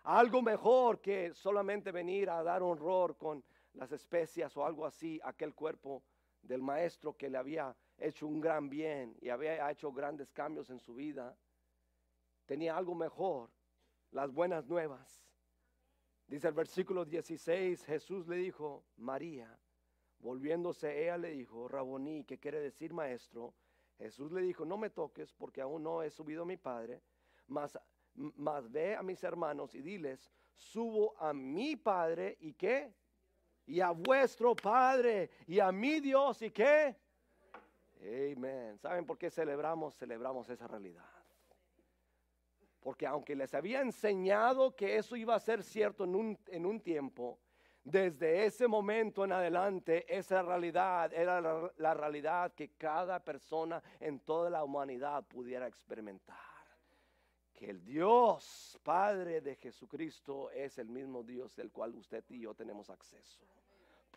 Algo 0.04 0.42
mejor 0.42 1.02
que 1.02 1.34
solamente 1.34 1.92
venir 1.92 2.30
a 2.30 2.44
dar 2.44 2.62
honor 2.62 3.18
con 3.18 3.44
las 3.74 3.92
especias 3.92 4.56
o 4.58 4.66
algo 4.66 4.86
así 4.86 5.20
aquel 5.24 5.54
cuerpo 5.54 6.04
del 6.42 6.62
maestro 6.62 7.16
que 7.16 7.30
le 7.30 7.38
había 7.38 7.76
hecho 7.98 8.28
un 8.28 8.40
gran 8.40 8.70
bien 8.70 9.18
y 9.22 9.30
había 9.30 9.70
hecho 9.72 9.92
grandes 9.92 10.32
cambios 10.32 10.70
en 10.70 10.80
su 10.80 10.94
vida. 10.94 11.36
Tenía 12.46 12.78
algo 12.78 12.96
mejor 12.96 13.50
las 14.12 14.32
buenas 14.32 14.68
nuevas. 14.68 15.24
Dice 16.28 16.48
el 16.48 16.54
versículo 16.54 17.06
16, 17.06 17.86
Jesús 17.86 18.28
le 18.28 18.38
dijo, 18.38 18.84
María, 18.98 19.58
volviéndose 20.20 21.04
ella 21.04 21.18
le 21.18 21.32
dijo, 21.32 21.68
Raboní, 21.68 22.24
que 22.24 22.38
quiere 22.38 22.60
decir 22.60 22.94
maestro. 22.94 23.54
Jesús 23.98 24.32
le 24.32 24.42
dijo, 24.42 24.66
no 24.66 24.78
me 24.78 24.90
toques 24.90 25.34
porque 25.34 25.62
aún 25.62 25.84
no 25.84 26.04
he 26.04 26.10
subido 26.10 26.44
a 26.44 26.46
mi 26.46 26.58
Padre, 26.58 27.02
mas, 27.48 27.78
ve 28.70 28.96
a 28.96 29.04
mis 29.04 29.24
hermanos 29.24 29.74
y 29.76 29.82
diles, 29.82 30.32
subo 30.56 31.18
a 31.18 31.34
mi 31.34 31.76
Padre 31.76 32.38
y 32.40 32.54
qué? 32.54 32.94
Y 33.66 33.82
a 33.82 33.92
vuestro 33.92 34.56
Padre 34.56 35.30
y 35.48 35.60
a 35.60 35.72
mi 35.72 36.00
Dios 36.00 36.42
y 36.42 36.52
qué? 36.52 36.96
Amén. 38.02 38.78
¿Saben 38.78 39.06
por 39.06 39.18
qué 39.18 39.30
celebramos? 39.30 39.96
Celebramos 39.96 40.50
esa 40.50 40.68
realidad. 40.68 41.19
Porque 42.80 43.06
aunque 43.06 43.36
les 43.36 43.54
había 43.54 43.82
enseñado 43.82 44.76
que 44.76 44.98
eso 44.98 45.16
iba 45.16 45.36
a 45.36 45.40
ser 45.40 45.64
cierto 45.64 46.06
en 46.06 46.16
un, 46.16 46.40
en 46.48 46.66
un 46.66 46.80
tiempo, 46.80 47.40
desde 47.84 48.46
ese 48.46 48.68
momento 48.68 49.26
en 49.26 49.32
adelante, 49.32 50.06
esa 50.08 50.42
realidad 50.42 51.14
era 51.14 51.42
la, 51.42 51.72
la, 51.78 51.94
realidad 51.94 52.54
que 52.54 52.70
cada 52.70 53.20
persona 53.24 53.82
en 54.00 54.20
toda 54.20 54.50
la 54.50 54.64
humanidad 54.64 55.24
pudiera 55.24 55.68
experimentar. 55.68 56.38
Que 57.54 57.70
el 57.70 57.84
Dios 57.84 58.80
Padre 58.84 59.42
de 59.42 59.56
Jesucristo 59.56 60.50
es 60.52 60.78
el 60.78 60.88
mismo 60.88 61.24
Dios 61.24 61.56
del 61.56 61.72
cual 61.72 61.96
usted 61.96 62.24
y 62.30 62.42
yo 62.42 62.54
tenemos 62.54 62.90
acceso 62.90 63.42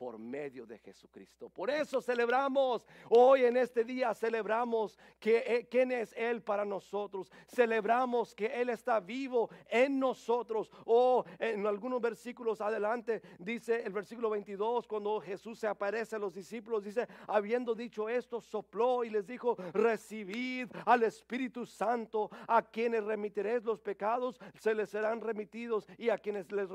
por 0.02 0.18
medio 0.18 0.66
de 0.66 0.80
Jesucristo. 0.80 1.48
Por 1.48 1.70
eso 1.70 2.02
celebramos, 2.02 2.84
hoy 3.08 3.44
en 3.44 3.56
este 3.56 3.84
día 3.84 4.12
celebramos 4.14 4.98
que 5.20 5.44
eh, 5.46 5.68
quién 5.70 5.92
es 5.92 6.12
Él 6.14 6.42
para 6.42 6.64
nosotros. 6.64 7.30
Celebramos 7.46 8.34
que 8.34 8.46
Él 8.46 8.70
está 8.70 8.98
vivo 8.98 9.48
en 9.70 10.00
nosotros. 10.00 10.72
O 10.86 11.24
en 11.38 11.64
algunos 11.68 12.00
versículos 12.00 12.60
adelante 12.60 13.22
dice 13.38 13.84
el 13.84 13.92
versículo 13.92 14.28
22, 14.30 14.88
cuando 14.88 15.20
Jesús 15.20 15.60
se 15.60 15.68
aparece 15.68 16.16
a 16.16 16.18
los 16.18 16.34
discípulos, 16.34 16.82
dice, 16.82 17.06
habiendo 17.28 17.72
dicho 17.72 18.08
esto, 18.08 18.40
sopló 18.40 19.04
y 19.04 19.10
les 19.10 19.24
dijo, 19.24 19.54
recibid 19.72 20.68
al 20.84 21.04
Espíritu 21.04 21.64
Santo, 21.64 22.28
a 22.48 22.60
quienes 22.60 23.04
remitiréis 23.04 23.62
los 23.62 23.80
pecados, 23.80 24.40
se 24.58 24.74
les 24.74 24.90
serán 24.90 25.20
remitidos 25.20 25.86
y 25.96 26.08
a 26.08 26.18
quienes 26.18 26.50
les 26.50 26.68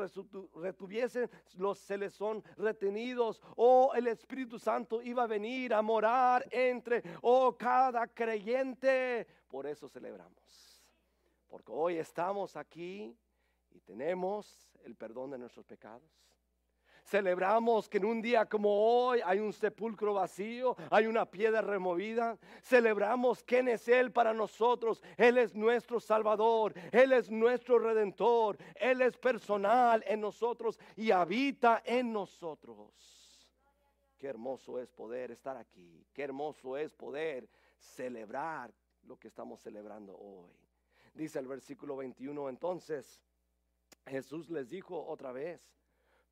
retuviesen, 0.56 1.30
los 1.58 1.78
se 1.78 1.98
les 1.98 2.14
son 2.14 2.42
retenidos 2.56 3.17
oh, 3.20 3.92
el 3.96 4.08
Espíritu 4.08 4.60
Santo 4.60 5.02
iba 5.02 5.24
a 5.24 5.28
venir 5.28 5.74
a 5.74 5.82
morar 5.82 6.48
entre, 6.52 7.04
oh, 7.22 7.56
cada 7.56 8.08
creyente. 8.08 9.28
Por 9.48 9.66
eso 9.68 9.88
celebramos. 9.88 10.84
Porque 11.48 11.72
hoy 11.72 11.98
estamos 11.98 12.56
aquí 12.56 13.16
y 13.72 13.80
tenemos 13.82 14.70
el 14.84 14.96
perdón 14.96 15.32
de 15.32 15.38
nuestros 15.38 15.66
pecados. 15.66 16.27
Celebramos 17.08 17.88
que 17.88 18.00
en 18.00 18.06
un 18.06 18.22
día 18.22 18.46
como 18.46 18.70
hoy 18.70 19.22
hay 19.24 19.40
un 19.40 19.54
sepulcro 19.54 20.14
vacío, 20.14 20.76
hay 20.92 21.08
una 21.08 21.26
piedra 21.26 21.62
removida. 21.62 22.38
Celebramos 22.62 23.42
quién 23.44 23.70
es 23.70 23.88
Él 23.88 24.12
para 24.12 24.34
nosotros. 24.34 25.02
Él 25.16 25.38
es 25.38 25.56
nuestro 25.56 26.02
Salvador, 26.02 26.74
Él 26.92 27.14
es 27.14 27.32
nuestro 27.32 27.80
Redentor, 27.80 28.58
Él 28.76 29.02
es 29.02 29.18
personal 29.18 30.04
en 30.06 30.20
nosotros 30.20 30.78
y 30.98 31.12
habita 31.12 31.82
en 31.86 32.12
nosotros. 32.12 32.92
Qué 34.18 34.28
hermoso 34.28 34.78
es 34.78 34.92
poder 34.92 35.32
estar 35.32 35.56
aquí, 35.56 36.06
qué 36.12 36.24
hermoso 36.24 36.76
es 36.76 36.94
poder 36.94 37.48
celebrar 37.78 38.74
lo 39.04 39.18
que 39.18 39.30
estamos 39.30 39.62
celebrando 39.62 40.14
hoy. 40.18 40.52
Dice 41.14 41.40
el 41.40 41.48
versículo 41.48 41.96
21, 41.96 42.50
entonces 42.50 43.22
Jesús 44.06 44.50
les 44.50 44.70
dijo 44.70 45.06
otra 45.08 45.32
vez, 45.32 45.72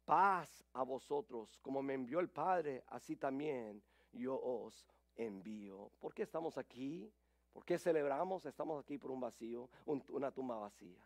paz 0.06 0.64
a 0.74 0.84
vosotros, 0.84 1.58
como 1.62 1.82
me 1.82 1.94
envió 1.94 2.20
el 2.20 2.30
Padre, 2.30 2.84
así 2.88 3.16
también 3.16 3.82
yo 4.12 4.40
os 4.40 4.88
envío. 5.16 5.92
¿Por 6.00 6.14
qué 6.14 6.24
estamos 6.24 6.58
aquí? 6.58 7.12
¿Por 7.52 7.66
qué 7.66 7.78
celebramos? 7.78 8.46
Estamos 8.46 8.84
aquí 8.84 8.98
por 8.98 9.12
un 9.12 9.22
vacío, 9.22 9.70
una 9.86 10.32
tumba 10.32 10.58
vacía. 10.58 11.02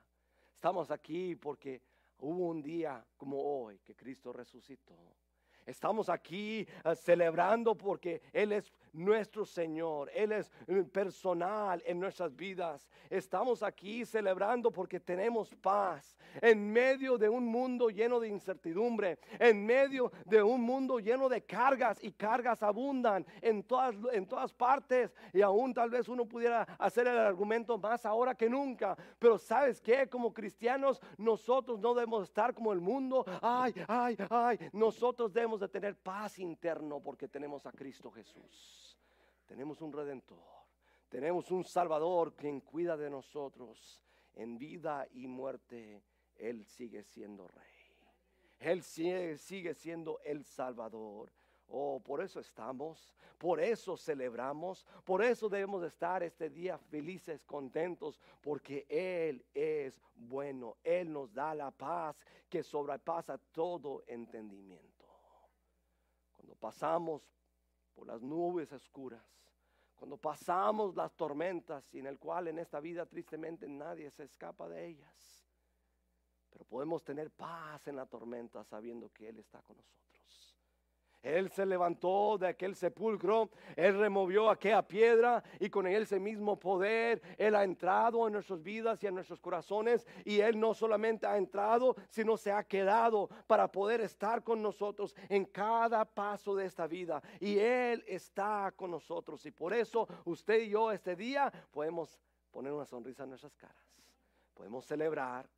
Estamos 0.54 0.92
aquí 0.92 1.36
porque 1.36 1.82
hubo 2.20 2.48
un 2.48 2.62
día 2.62 3.06
como 3.18 3.42
hoy 3.42 3.80
que 3.80 3.96
Cristo 3.96 4.34
resucitó. 4.34 4.98
Estamos 5.66 6.10
aquí 6.10 6.68
eh, 6.84 6.96
celebrando 6.96 7.76
porque 7.76 8.22
Él 8.34 8.52
es 8.52 8.74
nuestro 8.94 9.46
Señor, 9.46 10.10
Él 10.14 10.32
es 10.32 10.52
eh, 10.68 10.84
personal 10.84 11.82
en 11.86 12.00
nuestras 12.00 12.36
vidas. 12.36 12.90
Estamos 13.10 13.64
aquí 13.64 14.06
celebrando 14.06 14.72
porque 14.72 15.00
tenemos 15.00 15.54
paz 15.56 16.18
en 16.42 16.72
medio 16.72 17.18
de 17.18 17.30
un 17.30 17.46
mundo 17.46 17.90
lleno 17.90 18.20
de 18.20 18.28
incertidumbre, 18.28 19.20
en 19.40 19.66
medio 19.66 20.12
de 20.26 20.42
un 20.44 20.62
mundo 20.62 21.00
lleno 21.00 21.28
de 21.30 21.44
cargas 21.44 22.04
y 22.04 22.12
cargas 22.12 22.62
abundan 22.64 23.26
en 23.42 23.64
todas, 23.64 23.96
en 24.14 24.26
todas 24.26 24.54
partes 24.54 25.16
y 25.34 25.42
aún 25.42 25.74
tal 25.74 25.90
vez 25.90 26.08
uno 26.08 26.26
pudiera 26.26 26.64
hacer 26.78 27.08
el 27.08 27.18
argumento 27.18 27.78
más 27.78 28.06
ahora 28.06 28.36
que 28.36 28.50
nunca. 28.50 28.96
Pero 29.18 29.38
sabes 29.38 29.82
que 29.82 30.08
como 30.08 30.34
cristianos 30.34 31.02
nosotros 31.18 31.80
no 31.80 31.94
debemos 31.94 32.24
estar 32.24 32.54
como 32.54 32.74
el 32.74 32.80
mundo. 32.80 33.26
Ay, 33.42 33.74
ay, 33.88 34.18
ay, 34.30 34.60
nosotros 34.74 35.34
debemos 35.34 35.60
de 35.60 35.68
tener 35.68 35.96
paz 35.96 36.40
interno 36.40 37.00
porque 37.00 37.28
tenemos 37.28 37.66
a 37.66 37.72
Cristo 37.72 38.12
Jesús 38.12 38.79
tenemos 39.50 39.82
un 39.82 39.92
redentor, 39.92 40.38
tenemos 41.10 41.50
un 41.50 41.64
salvador 41.64 42.36
quien 42.36 42.62
cuida 42.62 42.96
de 42.96 43.10
nosotros 43.10 44.00
en 44.36 44.60
vida 44.60 45.08
y 45.12 45.26
muerte. 45.26 46.04
Él 46.36 46.64
sigue 46.66 47.02
siendo 47.02 47.48
rey. 47.48 47.66
Él 48.60 48.84
sigue, 48.84 49.74
siendo 49.74 50.20
el 50.24 50.46
salvador. 50.46 51.32
Oh, 51.68 52.00
por 52.00 52.22
eso 52.22 52.40
estamos, 52.40 53.16
por 53.40 53.60
eso 53.60 53.98
celebramos, 53.98 54.86
por 55.04 55.24
eso 55.24 55.50
debemos 55.50 55.84
estar 55.84 56.22
este 56.22 56.52
día 56.52 56.78
felices, 56.78 57.44
contentos, 57.44 58.20
porque 58.42 58.86
Él 58.88 59.44
es 59.52 60.00
bueno, 60.14 60.78
Él 60.84 61.12
nos 61.12 61.34
da 61.34 61.56
la 61.56 61.72
paz 61.72 62.16
que 62.48 62.62
sobrepasa 62.62 63.40
todo 63.52 64.04
entendimiento. 64.06 65.08
Cuando 66.36 66.54
pasamos 66.56 67.28
las 68.06 68.22
nubes 68.22 68.72
oscuras, 68.72 69.24
cuando 69.96 70.18
pasamos 70.18 70.96
las 70.96 71.14
tormentas 71.14 71.84
y 71.94 72.00
en 72.00 72.08
el 72.08 72.18
cual 72.18 72.48
en 72.48 72.60
esta 72.60 72.80
vida 72.80 73.06
tristemente 73.06 73.68
nadie 73.68 74.10
se 74.12 74.24
escapa 74.24 74.70
de 74.70 74.88
ellas. 74.88 75.46
Pero 76.50 76.66
podemos 76.66 77.04
tener 77.04 77.30
paz 77.32 77.88
en 77.88 77.98
la 77.98 78.06
tormenta 78.06 78.64
sabiendo 78.64 79.12
que 79.12 79.30
Él 79.30 79.40
está 79.40 79.62
con 79.62 79.78
nosotros. 79.78 80.09
Él 81.22 81.50
se 81.50 81.66
levantó 81.66 82.38
de 82.38 82.48
aquel 82.48 82.76
sepulcro, 82.76 83.50
Él 83.76 84.00
removió 84.00 84.50
aquella 84.50 84.82
piedra 84.82 85.44
y 85.60 85.70
con 85.70 85.86
ese 85.86 86.20
mismo 86.20 86.58
poder 86.58 87.22
Él 87.38 87.56
ha 87.56 87.64
entrado 87.64 88.26
en 88.26 88.34
nuestras 88.34 88.64
vidas 88.64 89.04
y 89.04 89.08
en 89.08 89.16
nuestros 89.16 89.42
corazones. 89.42 90.08
Y 90.24 90.40
Él 90.40 90.60
no 90.60 90.74
solamente 90.74 91.28
ha 91.28 91.38
entrado, 91.38 91.96
sino 92.10 92.38
se 92.38 92.52
ha 92.52 92.64
quedado 92.64 93.30
para 93.48 93.70
poder 93.70 94.02
estar 94.02 94.44
con 94.44 94.62
nosotros 94.62 95.16
en 95.28 95.46
cada 95.46 96.06
paso 96.06 96.56
de 96.56 96.66
esta 96.66 96.88
vida. 96.88 97.22
Y 97.40 97.60
Él 97.60 98.04
está 98.08 98.72
con 98.76 98.92
nosotros. 98.92 99.46
Y 99.46 99.52
por 99.52 99.74
eso 99.74 100.08
usted 100.26 100.62
y 100.62 100.70
yo 100.70 100.92
este 100.92 101.16
día 101.16 101.52
podemos 101.72 102.18
poner 102.52 102.72
una 102.72 102.86
sonrisa 102.86 103.24
en 103.24 103.30
nuestras 103.30 103.56
caras, 103.56 103.84
podemos 104.54 104.86
celebrar 104.86 105.50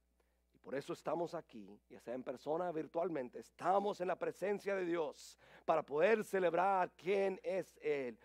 por 0.62 0.76
eso 0.76 0.94
estamos 0.94 1.34
aquí, 1.34 1.80
ya 1.90 2.00
sea 2.00 2.14
en 2.14 2.24
persona 2.24 2.72
virtualmente, 2.72 3.40
estamos 3.40 4.00
en 4.02 4.08
la 4.08 4.16
presencia 4.16 4.76
de 4.76 4.86
Dios 4.86 5.38
para 5.66 5.84
poder 5.84 6.24
celebrar 6.24 6.92
quién 6.96 7.40
es 7.44 7.78
Él, 7.82 8.18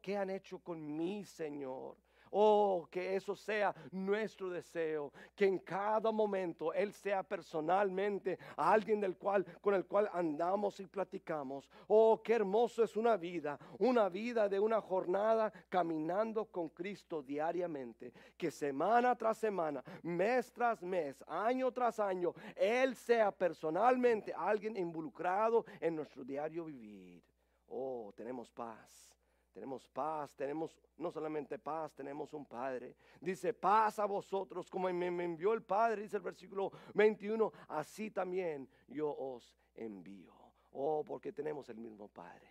qué 0.00 0.16
han 0.16 0.30
hecho 0.30 0.58
con 0.60 0.96
mi 0.96 1.24
Señor. 1.24 1.96
Oh, 2.30 2.88
que 2.90 3.16
eso 3.16 3.34
sea 3.34 3.74
nuestro 3.90 4.50
deseo, 4.50 5.12
que 5.34 5.46
en 5.46 5.58
cada 5.58 6.10
momento 6.10 6.72
Él 6.72 6.92
sea 6.92 7.22
personalmente 7.22 8.38
alguien 8.56 9.00
del 9.00 9.16
cual, 9.16 9.44
con 9.60 9.74
el 9.74 9.84
cual 9.86 10.08
andamos 10.12 10.80
y 10.80 10.86
platicamos. 10.86 11.68
Oh, 11.86 12.20
qué 12.22 12.34
hermoso 12.34 12.82
es 12.82 12.96
una 12.96 13.16
vida, 13.16 13.58
una 13.78 14.08
vida 14.08 14.48
de 14.48 14.60
una 14.60 14.80
jornada 14.80 15.52
caminando 15.68 16.46
con 16.46 16.68
Cristo 16.68 17.22
diariamente, 17.22 18.12
que 18.36 18.50
semana 18.50 19.16
tras 19.16 19.38
semana, 19.38 19.82
mes 20.02 20.52
tras 20.52 20.82
mes, 20.82 21.22
año 21.26 21.72
tras 21.72 21.98
año, 22.00 22.34
Él 22.56 22.94
sea 22.94 23.30
personalmente 23.30 24.32
alguien 24.32 24.76
involucrado 24.76 25.64
en 25.80 25.96
nuestro 25.96 26.24
diario 26.24 26.64
vivir. 26.64 27.22
Oh, 27.68 28.12
tenemos 28.16 28.50
paz 28.50 29.17
tenemos 29.58 29.88
paz, 29.88 30.36
tenemos 30.36 30.78
no 30.98 31.10
solamente 31.10 31.58
paz, 31.58 31.92
tenemos 31.92 32.32
un 32.32 32.46
Padre. 32.46 32.94
Dice, 33.20 33.52
paz 33.52 33.98
a 33.98 34.06
vosotros, 34.06 34.70
como 34.70 34.88
me, 34.92 35.06
envió 35.06 35.52
el 35.52 35.64
Padre, 35.64 36.02
dice 36.02 36.18
el 36.18 36.22
versículo 36.22 36.70
21, 36.94 37.52
así 37.66 38.12
también 38.12 38.68
yo 38.86 39.10
os 39.10 39.56
envío. 39.74 40.32
Oh, 40.70 41.02
porque 41.04 41.32
tenemos 41.32 41.68
el 41.70 41.78
mismo 41.78 42.06
Padre. 42.06 42.48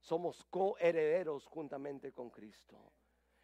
Somos 0.00 0.44
coherederos 0.44 1.46
juntamente 1.46 2.12
con 2.12 2.28
Cristo. 2.28 2.92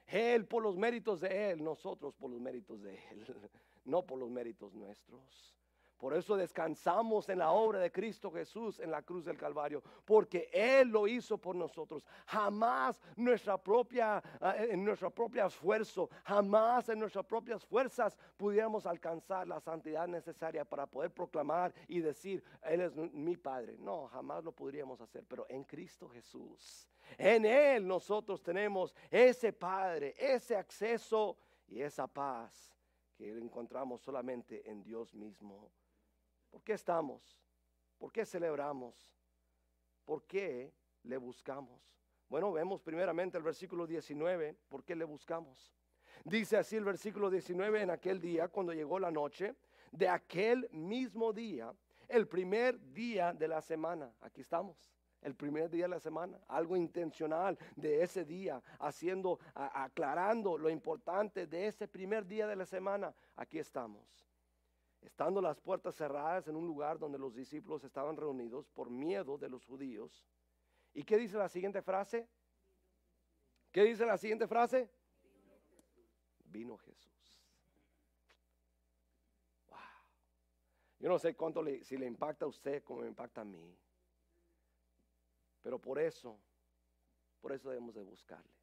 Él 0.06 0.46
por 0.46 0.62
los 0.62 0.76
méritos 0.76 1.20
de 1.20 1.52
Él, 1.52 1.64
nosotros 1.64 2.14
por 2.16 2.30
los 2.30 2.40
méritos 2.40 2.82
de 2.82 2.96
Él, 3.12 3.24
no 3.86 4.02
por 4.02 4.18
los 4.18 4.28
méritos 4.28 4.74
nuestros. 4.74 5.56
Por 6.00 6.14
eso 6.14 6.34
descansamos 6.34 7.28
en 7.28 7.40
la 7.40 7.50
obra 7.50 7.78
de 7.78 7.92
Cristo 7.92 8.32
Jesús 8.32 8.80
en 8.80 8.90
la 8.90 9.02
cruz 9.02 9.26
del 9.26 9.36
Calvario, 9.36 9.82
porque 10.06 10.48
Él 10.50 10.88
lo 10.88 11.06
hizo 11.06 11.36
por 11.36 11.54
nosotros. 11.54 12.06
Jamás 12.24 12.98
nuestra 13.16 13.58
propia, 13.58 14.22
eh, 14.40 14.68
en 14.70 14.82
nuestro 14.82 15.10
propio 15.10 15.44
esfuerzo, 15.44 16.08
jamás 16.24 16.88
en 16.88 17.00
nuestras 17.00 17.26
propias 17.26 17.66
fuerzas 17.66 18.16
pudiéramos 18.38 18.86
alcanzar 18.86 19.46
la 19.46 19.60
santidad 19.60 20.08
necesaria 20.08 20.64
para 20.64 20.86
poder 20.86 21.10
proclamar 21.10 21.74
y 21.86 22.00
decir, 22.00 22.42
Él 22.62 22.80
es 22.80 22.96
mi 22.96 23.36
Padre. 23.36 23.76
No, 23.78 24.08
jamás 24.08 24.42
lo 24.42 24.52
podríamos 24.52 25.02
hacer, 25.02 25.26
pero 25.28 25.44
en 25.50 25.64
Cristo 25.64 26.08
Jesús, 26.08 26.88
en 27.18 27.44
Él 27.44 27.86
nosotros 27.86 28.42
tenemos 28.42 28.94
ese 29.10 29.52
Padre, 29.52 30.14
ese 30.18 30.56
acceso 30.56 31.36
y 31.68 31.82
esa 31.82 32.06
paz 32.06 32.74
que 33.20 33.36
encontramos 33.36 34.00
solamente 34.00 34.62
en 34.70 34.82
Dios 34.82 35.14
mismo. 35.14 35.70
¿Por 36.50 36.62
qué 36.62 36.72
estamos? 36.72 37.38
¿Por 37.98 38.12
qué 38.12 38.24
celebramos? 38.24 38.94
¿Por 40.04 40.24
qué 40.24 40.72
le 41.04 41.16
buscamos? 41.16 41.80
Bueno, 42.28 42.52
vemos 42.52 42.80
primeramente 42.82 43.38
el 43.38 43.44
versículo 43.44 43.86
19, 43.86 44.56
¿por 44.68 44.84
qué 44.84 44.94
le 44.94 45.04
buscamos? 45.04 45.72
Dice 46.24 46.56
así 46.56 46.76
el 46.76 46.84
versículo 46.84 47.30
19, 47.30 47.82
en 47.82 47.90
aquel 47.90 48.20
día, 48.20 48.48
cuando 48.48 48.72
llegó 48.72 48.98
la 48.98 49.10
noche, 49.10 49.54
de 49.90 50.08
aquel 50.08 50.68
mismo 50.70 51.32
día, 51.32 51.74
el 52.08 52.28
primer 52.28 52.80
día 52.92 53.32
de 53.32 53.48
la 53.48 53.60
semana, 53.60 54.12
aquí 54.20 54.40
estamos, 54.40 54.92
el 55.22 55.34
primer 55.34 55.70
día 55.70 55.84
de 55.84 55.88
la 55.88 56.00
semana, 56.00 56.38
algo 56.48 56.76
intencional 56.76 57.58
de 57.76 58.02
ese 58.02 58.24
día, 58.24 58.62
haciendo, 58.78 59.38
aclarando 59.54 60.56
lo 60.56 60.70
importante 60.70 61.46
de 61.46 61.66
ese 61.66 61.88
primer 61.88 62.26
día 62.26 62.46
de 62.46 62.56
la 62.56 62.66
semana, 62.66 63.14
aquí 63.36 63.58
estamos 63.58 64.29
estando 65.02 65.40
las 65.40 65.60
puertas 65.60 65.94
cerradas 65.94 66.48
en 66.48 66.56
un 66.56 66.66
lugar 66.66 66.98
donde 66.98 67.18
los 67.18 67.34
discípulos 67.34 67.84
estaban 67.84 68.16
reunidos 68.16 68.68
por 68.68 68.90
miedo 68.90 69.38
de 69.38 69.48
los 69.48 69.64
judíos. 69.64 70.26
¿Y 70.92 71.04
qué 71.04 71.16
dice 71.16 71.38
la 71.38 71.48
siguiente 71.48 71.82
frase? 71.82 72.28
¿Qué 73.72 73.84
dice 73.84 74.04
la 74.04 74.18
siguiente 74.18 74.46
frase? 74.46 74.90
Vino 76.44 76.76
Jesús. 76.78 77.40
Wow. 79.68 79.78
Yo 80.98 81.08
no 81.08 81.18
sé 81.18 81.34
cuánto 81.34 81.62
le, 81.62 81.84
si 81.84 81.96
le 81.96 82.06
impacta 82.06 82.44
a 82.44 82.48
usted 82.48 82.82
como 82.82 83.02
me 83.02 83.08
impacta 83.08 83.42
a 83.42 83.44
mí. 83.44 83.78
Pero 85.62 85.78
por 85.78 85.98
eso, 85.98 86.38
por 87.40 87.52
eso 87.52 87.68
debemos 87.68 87.94
de 87.94 88.02
buscarle. 88.02 88.58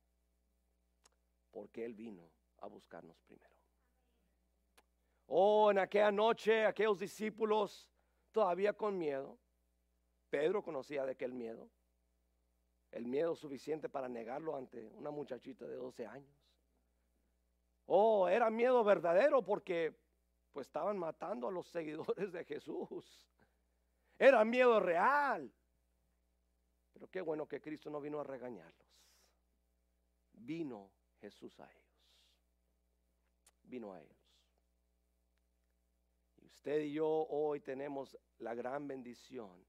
Porque 1.51 1.85
Él 1.85 1.93
vino 1.93 2.29
a 2.59 2.67
buscarnos 2.67 3.19
primero. 3.21 3.56
Oh, 5.27 5.69
en 5.71 5.79
aquella 5.79 6.11
noche 6.11 6.65
aquellos 6.65 6.99
discípulos 6.99 7.87
todavía 8.31 8.73
con 8.73 8.97
miedo. 8.97 9.37
Pedro 10.29 10.63
conocía 10.63 11.05
de 11.05 11.11
aquel 11.11 11.33
miedo. 11.33 11.69
El 12.91 13.05
miedo 13.05 13.35
suficiente 13.35 13.89
para 13.89 14.07
negarlo 14.07 14.55
ante 14.55 14.89
una 14.89 15.11
muchachita 15.11 15.65
de 15.65 15.75
12 15.75 16.05
años. 16.05 16.33
Oh, 17.85 18.27
era 18.27 18.49
miedo 18.49 18.83
verdadero 18.83 19.43
porque 19.43 19.93
pues 20.53 20.67
estaban 20.67 20.97
matando 20.97 21.47
a 21.47 21.51
los 21.51 21.67
seguidores 21.67 22.31
de 22.31 22.43
Jesús. 22.45 23.27
Era 24.17 24.43
miedo 24.45 24.79
real. 24.79 25.53
Pero 26.93 27.07
qué 27.09 27.21
bueno 27.21 27.47
que 27.47 27.61
Cristo 27.61 27.89
no 27.89 28.01
vino 28.01 28.19
a 28.19 28.23
regañarlos. 28.23 28.87
Vino 30.33 30.91
Jesús 31.19 31.59
a 31.59 31.71
ellos. 31.71 31.83
Vino 33.63 33.93
a 33.93 34.01
ellos. 34.01 34.16
Usted 36.57 36.81
y 36.81 36.93
yo 36.93 37.07
hoy 37.07 37.59
tenemos 37.59 38.17
la 38.39 38.55
gran 38.55 38.87
bendición 38.87 39.63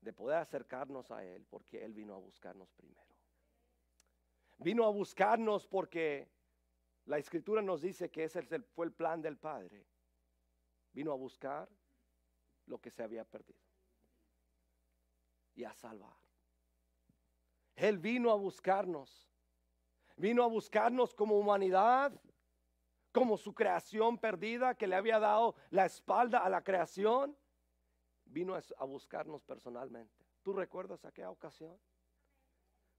de 0.00 0.12
poder 0.12 0.38
acercarnos 0.38 1.10
a 1.10 1.24
Él 1.24 1.44
porque 1.50 1.84
Él 1.84 1.92
vino 1.92 2.14
a 2.14 2.18
buscarnos 2.18 2.72
primero. 2.72 3.14
Vino 4.58 4.84
a 4.84 4.90
buscarnos 4.90 5.66
porque 5.66 6.28
La 7.06 7.16
escritura 7.18 7.62
nos 7.62 7.80
dice 7.80 8.10
que 8.10 8.24
ese 8.24 8.42
fue 8.42 8.84
el 8.86 8.92
plan 8.92 9.22
del 9.22 9.38
Padre. 9.38 9.86
Vino 10.92 11.10
a 11.10 11.16
buscar 11.16 11.66
lo 12.66 12.78
que 12.78 12.90
se 12.90 13.02
había 13.02 13.24
perdido 13.24 13.58
y 15.54 15.64
a 15.64 15.72
salvar. 15.72 16.16
Él 17.74 17.98
vino 17.98 18.30
a 18.30 18.34
buscarnos. 18.34 19.26
Vino 20.16 20.42
a 20.42 20.48
buscarnos 20.48 21.14
como 21.14 21.38
humanidad, 21.38 22.12
como 23.18 23.36
su 23.36 23.52
creación 23.52 24.16
perdida 24.16 24.76
que 24.76 24.86
le 24.86 24.94
había 24.94 25.18
dado 25.18 25.56
la 25.70 25.86
espalda 25.86 26.38
a 26.38 26.48
la 26.48 26.62
creación. 26.62 27.36
Vino 28.24 28.54
a 28.54 28.84
buscarnos 28.84 29.42
personalmente. 29.42 30.24
¿Tú 30.42 30.52
recuerdas 30.52 31.04
aquella 31.04 31.30
ocasión? 31.30 31.76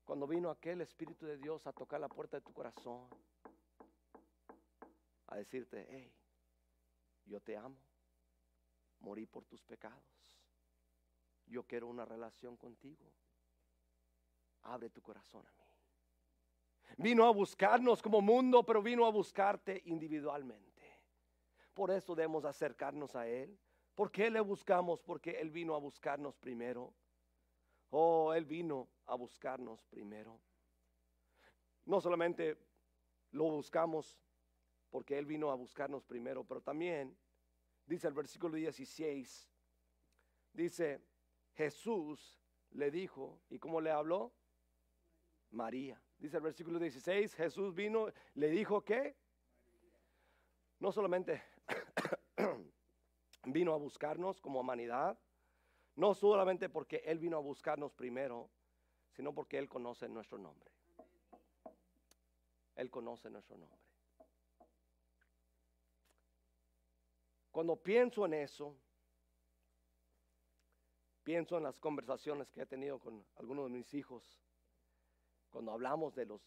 Cuando 0.03 0.27
vino 0.27 0.49
aquel 0.49 0.82
Espíritu 0.82 1.25
de 1.25 1.38
Dios 1.38 1.65
a 1.67 1.71
tocar 1.71 2.01
la 2.01 2.10
puerta 2.10 2.36
de 2.36 2.41
tu 2.41 2.51
corazón, 2.51 3.08
a 5.27 5.38
decirte, 5.38 5.88
hey, 5.89 6.12
yo 7.25 7.39
te 7.39 7.55
amo, 7.55 7.77
morí 8.99 9.25
por 9.27 9.45
tus 9.45 9.63
pecados, 9.63 10.03
yo 11.45 11.63
quiero 11.63 11.88
una 11.88 12.03
relación 12.03 12.58
contigo, 12.58 13.05
abre 14.63 14.89
tu 14.89 15.01
corazón 15.01 15.45
a 15.45 15.51
mí. 15.51 15.68
Vino 16.97 17.25
a 17.25 17.32
buscarnos 17.32 18.02
como 18.02 18.21
mundo, 18.21 18.63
pero 18.65 18.82
vino 18.82 19.06
a 19.06 19.12
buscarte 19.12 19.82
individualmente. 19.86 20.69
Por 21.73 21.91
eso 21.91 22.15
debemos 22.15 22.45
acercarnos 22.45 23.15
a 23.15 23.28
Él. 23.28 23.58
¿Por 23.95 24.12
qué 24.12 24.30
le 24.30 24.41
buscamos? 24.41 25.02
Porque 25.02 25.32
Él 25.32 25.49
vino 25.49 25.75
a 25.75 25.80
buscarnos 25.80 26.38
primero. 26.38 26.93
Oh, 27.89 28.34
Él 28.34 28.45
vino 28.45 28.89
a 29.06 29.15
buscarnos 29.15 29.84
primero. 29.86 30.39
No 31.86 32.02
solamente 32.02 32.58
lo 33.32 33.45
buscamos 33.45 34.17
porque 34.89 35.17
Él 35.17 35.25
vino 35.25 35.52
a 35.52 35.56
buscarnos 35.56 36.04
primero, 36.04 36.43
pero 36.43 36.62
también, 36.62 37.17
dice 37.86 38.08
el 38.08 38.13
versículo 38.13 38.56
16, 38.56 39.49
dice, 40.54 41.02
Jesús 41.54 42.39
le 42.71 42.91
dijo, 42.91 43.39
¿y 43.49 43.60
cómo 43.60 43.82
le 43.82 43.91
habló? 43.91 44.34
María. 45.52 46.02
Dice 46.19 46.38
el 46.38 46.43
versículo 46.43 46.79
16, 46.79 47.34
Jesús 47.34 47.73
vino, 47.73 48.08
le 48.36 48.49
dijo 48.49 48.82
que 48.82 49.15
no 50.79 50.91
solamente 50.91 51.41
vino 53.45 53.73
a 53.73 53.77
buscarnos 53.77 54.41
como 54.41 54.60
humanidad, 54.60 55.17
no 55.95 56.13
solamente 56.13 56.67
porque 56.69 56.97
Él 57.05 57.19
vino 57.19 57.38
a 57.38 57.41
buscarnos 57.41 57.93
primero, 57.93 58.49
sino 59.12 59.34
porque 59.34 59.58
Él 59.58 59.69
conoce 59.69 60.10
nuestro 60.10 60.38
nombre. 60.38 60.69
Él 62.75 62.89
conoce 62.91 63.29
nuestro 63.29 63.58
nombre. 63.58 63.79
Cuando 67.51 67.75
pienso 67.77 68.25
en 68.25 68.34
eso, 68.34 68.75
pienso 71.23 71.58
en 71.58 71.63
las 71.63 71.77
conversaciones 71.79 72.51
que 72.51 72.62
he 72.62 72.65
tenido 72.65 72.99
con 72.99 73.25
algunos 73.36 73.65
de 73.65 73.77
mis 73.77 73.93
hijos, 73.93 74.39
cuando 75.49 75.71
hablamos 75.71 76.15
de 76.15 76.25
los 76.25 76.41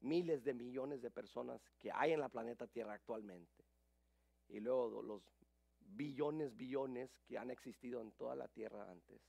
miles 0.00 0.44
de 0.44 0.54
millones 0.54 1.02
de 1.02 1.10
personas 1.10 1.60
que 1.78 1.90
hay 1.92 2.12
en 2.12 2.20
la 2.20 2.28
planeta 2.28 2.66
Tierra 2.66 2.94
actualmente, 2.94 3.64
y 4.48 4.60
luego 4.60 5.02
los 5.02 5.22
billones, 5.80 6.56
billones 6.56 7.10
que 7.26 7.38
han 7.38 7.50
existido 7.50 8.00
en 8.00 8.12
toda 8.12 8.34
la 8.34 8.48
tierra 8.48 8.90
antes. 8.90 9.20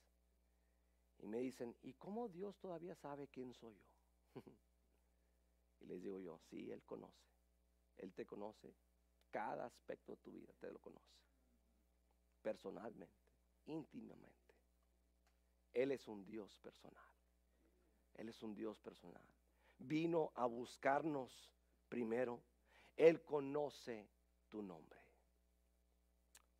Y 1.18 1.26
me 1.26 1.38
dicen, 1.38 1.76
¿y 1.82 1.94
cómo 1.94 2.28
Dios 2.28 2.58
todavía 2.58 2.94
sabe 2.94 3.28
quién 3.28 3.52
soy 3.52 3.74
yo? 3.74 4.42
y 5.80 5.86
les 5.86 6.02
digo 6.02 6.18
yo, 6.18 6.38
sí, 6.48 6.70
Él 6.70 6.82
conoce. 6.84 7.28
Él 7.98 8.12
te 8.14 8.24
conoce. 8.24 8.74
Cada 9.30 9.66
aspecto 9.66 10.12
de 10.12 10.18
tu 10.18 10.32
vida 10.32 10.52
te 10.58 10.70
lo 10.70 10.78
conoce. 10.78 11.20
Personalmente, 12.42 13.14
íntimamente. 13.66 14.54
Él 15.72 15.92
es 15.92 16.08
un 16.08 16.24
Dios 16.24 16.56
personal. 16.58 17.04
Él 18.20 18.28
es 18.28 18.42
un 18.42 18.54
Dios 18.54 18.78
personal. 18.80 19.24
Vino 19.78 20.32
a 20.34 20.46
buscarnos 20.46 21.50
primero. 21.88 22.40
Él 22.96 23.22
conoce 23.22 24.08
tu 24.48 24.62
nombre 24.62 25.00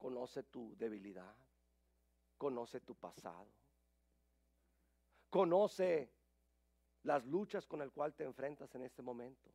conoce 0.00 0.42
tu 0.44 0.74
debilidad, 0.78 1.36
conoce 2.38 2.80
tu 2.80 2.94
pasado, 2.94 3.46
conoce 5.28 6.10
las 7.02 7.24
luchas 7.26 7.66
con 7.66 7.80
las 7.80 7.90
cuales 7.92 8.16
te 8.16 8.24
enfrentas 8.24 8.74
en 8.74 8.82
este 8.82 9.02
momento. 9.02 9.50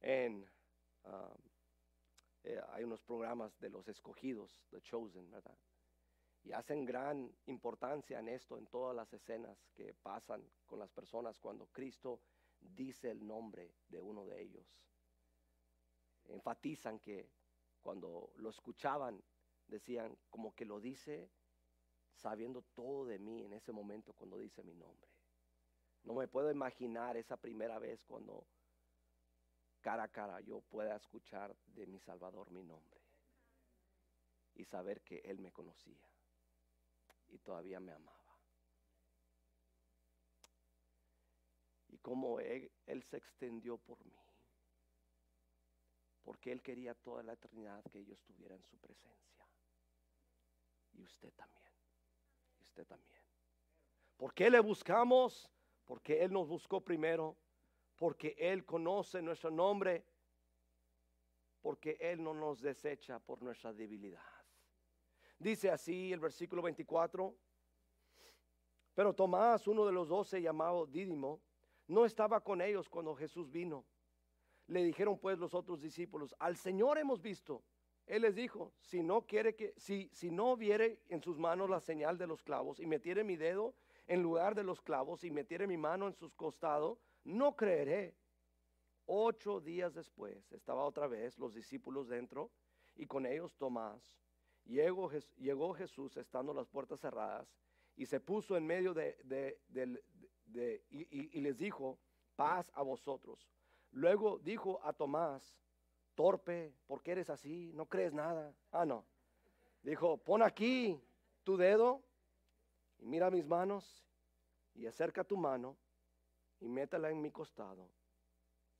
En, 0.00 0.46
um, 1.04 1.38
eh, 2.44 2.60
hay 2.72 2.84
unos 2.84 3.00
programas 3.02 3.58
de 3.58 3.70
los 3.70 3.88
escogidos, 3.88 4.62
The 4.70 4.82
Chosen, 4.82 5.30
¿verdad? 5.30 5.56
Y 6.44 6.52
hacen 6.52 6.84
gran 6.84 7.32
importancia 7.46 8.18
en 8.18 8.28
esto, 8.28 8.58
en 8.58 8.66
todas 8.66 8.96
las 8.96 9.12
escenas 9.12 9.56
que 9.74 9.94
pasan 9.94 10.42
con 10.66 10.78
las 10.78 10.90
personas 10.90 11.38
cuando 11.38 11.66
Cristo 11.66 12.20
dice 12.60 13.10
el 13.10 13.26
nombre 13.26 13.74
de 13.88 14.00
uno 14.00 14.26
de 14.26 14.42
ellos 14.42 14.82
enfatizan 16.28 16.98
que 16.98 17.30
cuando 17.80 18.32
lo 18.36 18.50
escuchaban 18.50 19.22
decían 19.66 20.16
como 20.30 20.54
que 20.54 20.64
lo 20.64 20.80
dice 20.80 21.30
sabiendo 22.14 22.62
todo 22.74 23.06
de 23.06 23.18
mí 23.18 23.44
en 23.44 23.52
ese 23.52 23.72
momento 23.72 24.12
cuando 24.12 24.38
dice 24.38 24.62
mi 24.62 24.74
nombre. 24.74 25.10
No 26.04 26.14
me 26.14 26.28
puedo 26.28 26.50
imaginar 26.50 27.16
esa 27.16 27.36
primera 27.36 27.78
vez 27.78 28.04
cuando 28.04 28.46
cara 29.80 30.04
a 30.04 30.08
cara 30.08 30.40
yo 30.40 30.60
pueda 30.60 30.96
escuchar 30.96 31.56
de 31.66 31.86
mi 31.86 31.98
Salvador 31.98 32.50
mi 32.50 32.62
nombre 32.62 33.00
y 34.54 34.64
saber 34.64 35.02
que 35.02 35.18
Él 35.24 35.38
me 35.40 35.52
conocía 35.52 36.11
y 37.32 37.38
todavía 37.38 37.80
me 37.80 37.92
amaba. 37.92 38.38
Y 41.88 41.98
cómo 41.98 42.38
él, 42.38 42.70
él 42.86 43.02
se 43.02 43.16
extendió 43.16 43.76
por 43.78 44.04
mí 44.06 44.22
porque 46.22 46.52
Él 46.52 46.62
quería 46.62 46.94
toda 46.94 47.22
la 47.22 47.32
eternidad 47.34 47.82
que 47.90 47.98
ellos 47.98 48.20
tuvieran 48.22 48.62
su 48.62 48.78
presencia. 48.78 49.46
Y 50.92 51.02
usted 51.02 51.32
también. 51.34 51.66
Y 52.58 52.62
usted 52.62 52.86
también. 52.86 53.20
¿Por 54.16 54.32
qué 54.32 54.50
le 54.50 54.60
buscamos? 54.60 55.50
Porque 55.84 56.22
Él 56.22 56.32
nos 56.32 56.48
buscó 56.48 56.80
primero. 56.80 57.36
Porque 57.96 58.36
Él 58.38 58.64
conoce 58.64 59.20
nuestro 59.20 59.50
nombre. 59.50 60.04
Porque 61.60 61.96
Él 62.00 62.22
no 62.22 62.34
nos 62.34 62.60
desecha 62.60 63.18
por 63.18 63.42
nuestra 63.42 63.72
debilidad. 63.72 64.22
Dice 65.42 65.72
así 65.72 66.12
el 66.12 66.20
versículo 66.20 66.62
24. 66.62 67.34
Pero 68.94 69.12
Tomás, 69.12 69.66
uno 69.66 69.84
de 69.84 69.90
los 69.90 70.08
doce 70.08 70.40
llamado 70.40 70.86
Dídimo, 70.86 71.40
no 71.88 72.04
estaba 72.04 72.40
con 72.40 72.60
ellos 72.60 72.88
cuando 72.88 73.16
Jesús 73.16 73.50
vino. 73.50 73.84
Le 74.68 74.84
dijeron 74.84 75.18
pues 75.18 75.40
los 75.40 75.52
otros 75.52 75.80
discípulos, 75.80 76.32
al 76.38 76.56
Señor 76.56 76.96
hemos 76.96 77.20
visto. 77.20 77.64
Él 78.06 78.22
les 78.22 78.36
dijo, 78.36 78.72
si 78.82 79.02
no 79.02 79.22
quiere 79.22 79.56
que, 79.56 79.74
si, 79.76 80.08
si 80.12 80.30
no 80.30 80.56
viere 80.56 81.00
en 81.08 81.20
sus 81.20 81.38
manos 81.38 81.68
la 81.68 81.80
señal 81.80 82.18
de 82.18 82.28
los 82.28 82.40
clavos 82.44 82.78
y 82.78 82.86
metiere 82.86 83.24
mi 83.24 83.34
dedo 83.34 83.74
en 84.06 84.22
lugar 84.22 84.54
de 84.54 84.62
los 84.62 84.80
clavos 84.80 85.24
y 85.24 85.32
metiere 85.32 85.66
mi 85.66 85.76
mano 85.76 86.06
en 86.06 86.14
sus 86.14 86.34
costados, 86.34 87.04
no 87.24 87.56
creeré. 87.56 88.14
Ocho 89.06 89.60
días 89.60 89.92
después 89.92 90.52
estaba 90.52 90.84
otra 90.84 91.08
vez 91.08 91.36
los 91.36 91.52
discípulos 91.52 92.06
dentro 92.06 92.52
y 92.94 93.06
con 93.06 93.26
ellos 93.26 93.56
Tomás. 93.56 94.21
Llegó, 94.64 95.74
Jesús 95.74 96.16
estando 96.16 96.54
las 96.54 96.68
puertas 96.68 97.00
cerradas 97.00 97.48
y 97.96 98.06
se 98.06 98.20
puso 98.20 98.56
en 98.56 98.66
medio 98.66 98.94
de, 98.94 99.16
de, 99.24 100.84
y 100.90 101.40
les 101.40 101.58
dijo, 101.58 101.98
paz 102.36 102.70
a 102.74 102.82
vosotros. 102.82 103.50
Luego 103.90 104.38
dijo 104.38 104.80
a 104.84 104.92
Tomás, 104.92 105.58
torpe, 106.14 106.74
¿por 106.86 107.02
qué 107.02 107.12
eres 107.12 107.30
así? 107.30 107.72
¿No 107.74 107.86
crees 107.86 108.12
nada? 108.12 108.54
Ah, 108.70 108.86
no. 108.86 109.04
Dijo, 109.82 110.16
pon 110.18 110.42
aquí 110.42 111.00
tu 111.42 111.56
dedo 111.56 112.02
y 112.98 113.06
mira 113.06 113.30
mis 113.30 113.46
manos 113.46 114.04
y 114.74 114.86
acerca 114.86 115.24
tu 115.24 115.36
mano 115.36 115.76
y 116.60 116.68
métela 116.68 117.10
en 117.10 117.20
mi 117.20 117.30
costado 117.30 117.90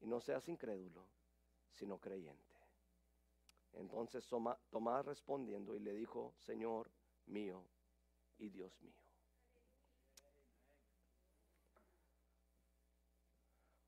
y 0.00 0.06
no 0.06 0.20
seas 0.20 0.48
incrédulo, 0.48 1.04
sino 1.72 1.98
creyente. 1.98 2.54
Entonces 3.74 4.26
Tomás 4.26 5.06
respondiendo 5.06 5.74
y 5.74 5.80
le 5.80 5.94
dijo, 5.94 6.34
Señor 6.38 6.90
mío 7.26 7.64
y 8.38 8.48
Dios 8.48 8.78
mío. 8.80 9.02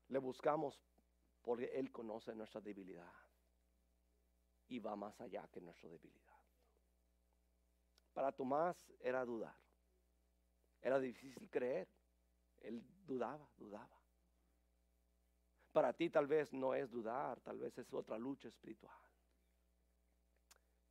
Le 0.07 0.19
buscamos 0.19 0.81
porque 1.41 1.65
Él 1.73 1.91
conoce 1.91 2.33
nuestra 2.35 2.61
debilidad 2.61 3.11
y 4.67 4.79
va 4.79 4.95
más 4.95 5.19
allá 5.21 5.47
que 5.51 5.61
nuestra 5.61 5.89
debilidad. 5.89 6.39
Para 8.13 8.31
Tomás 8.31 8.77
era 8.99 9.25
dudar, 9.25 9.55
era 10.81 10.99
difícil 10.99 11.49
creer, 11.49 11.87
él 12.61 12.81
dudaba, 13.05 13.47
dudaba. 13.57 14.01
Para 15.71 15.91
ti 15.93 16.09
tal 16.09 16.25
vez 16.25 16.53
no 16.53 16.73
es 16.73 16.89
dudar, 16.89 17.41
tal 17.41 17.59
vez 17.59 17.77
es 17.77 17.93
otra 17.93 18.17
lucha 18.17 18.47
espiritual. 18.47 19.04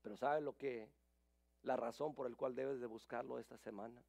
Pero 0.05 0.19
¿sabes 0.19 0.43
lo 0.43 0.55
que? 0.55 0.93
La 1.62 1.77
razón 1.77 2.14
por 2.14 2.29
la 2.29 2.37
cual 2.37 2.55
debes 2.55 2.79
de 2.79 2.87
buscarlo 2.87 3.38
esta 3.38 3.57
semana. 3.57 4.05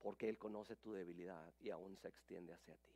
Porque 0.00 0.28
Él 0.28 0.38
conoce 0.38 0.74
tu 0.74 0.92
debilidad 0.92 1.54
y 1.60 1.70
aún 1.70 1.96
se 1.96 2.08
extiende 2.08 2.52
hacia 2.52 2.76
ti. 2.76 2.92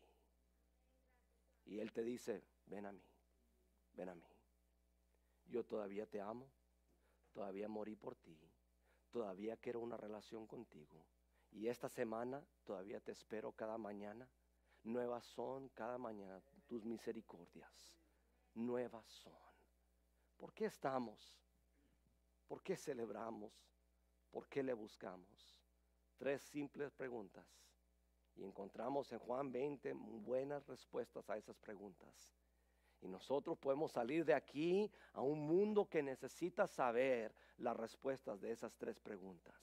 Y 1.67 1.79
Él 1.79 1.93
te 1.93 2.03
dice, 2.03 2.43
ven 2.67 2.87
a 2.87 2.93
mí, 2.93 3.07
ven 3.93 4.09
a 4.09 4.15
mí. 4.17 4.27
Yo 5.47 5.65
todavía 5.65 6.07
te 6.07 6.21
amo, 6.21 6.51
todavía 7.33 7.69
morí 7.69 7.95
por 7.95 8.17
ti, 8.17 8.37
todavía 9.13 9.57
quiero 9.57 9.79
una 9.79 9.97
relación 9.97 10.49
contigo. 10.49 11.07
Y 11.53 11.69
esta 11.69 11.89
semana 11.89 12.45
todavía 12.65 13.01
te 13.01 13.13
espero 13.13 13.53
cada 13.53 13.79
mañana. 13.79 14.29
Nuevas 14.83 15.25
son 15.25 15.69
cada 15.69 15.99
mañana 15.99 16.43
tus 16.67 16.85
misericordias. 16.85 17.97
Nuevas 18.55 19.07
son. 19.07 19.33
¿Por 20.37 20.53
qué 20.53 20.65
estamos? 20.65 21.44
¿Por 22.47 22.63
qué 22.63 22.77
celebramos? 22.77 23.53
¿Por 24.31 24.49
qué 24.49 24.63
le 24.63 24.73
buscamos? 24.73 25.61
Tres 26.17 26.43
simples 26.43 26.93
preguntas. 26.93 27.47
Y 28.37 28.45
encontramos 28.45 29.13
en 29.13 29.19
Juan 29.19 29.53
20 29.53 29.93
buenas 29.93 30.67
respuestas 30.67 31.29
a 31.31 31.37
esas 31.37 31.59
preguntas. 31.59 32.35
Y 33.01 33.09
nosotros 33.09 33.59
podemos 33.59 33.93
salir 33.93 34.25
de 34.25 34.35
aquí 34.35 34.91
a 35.13 35.21
un 35.21 35.47
mundo 35.47 35.89
que 35.89 36.03
necesita 36.03 36.67
saber 36.67 37.35
las 37.59 37.77
respuestas 37.77 38.41
de 38.41 38.51
esas 38.51 38.75
tres 38.77 38.99
preguntas. 38.99 39.55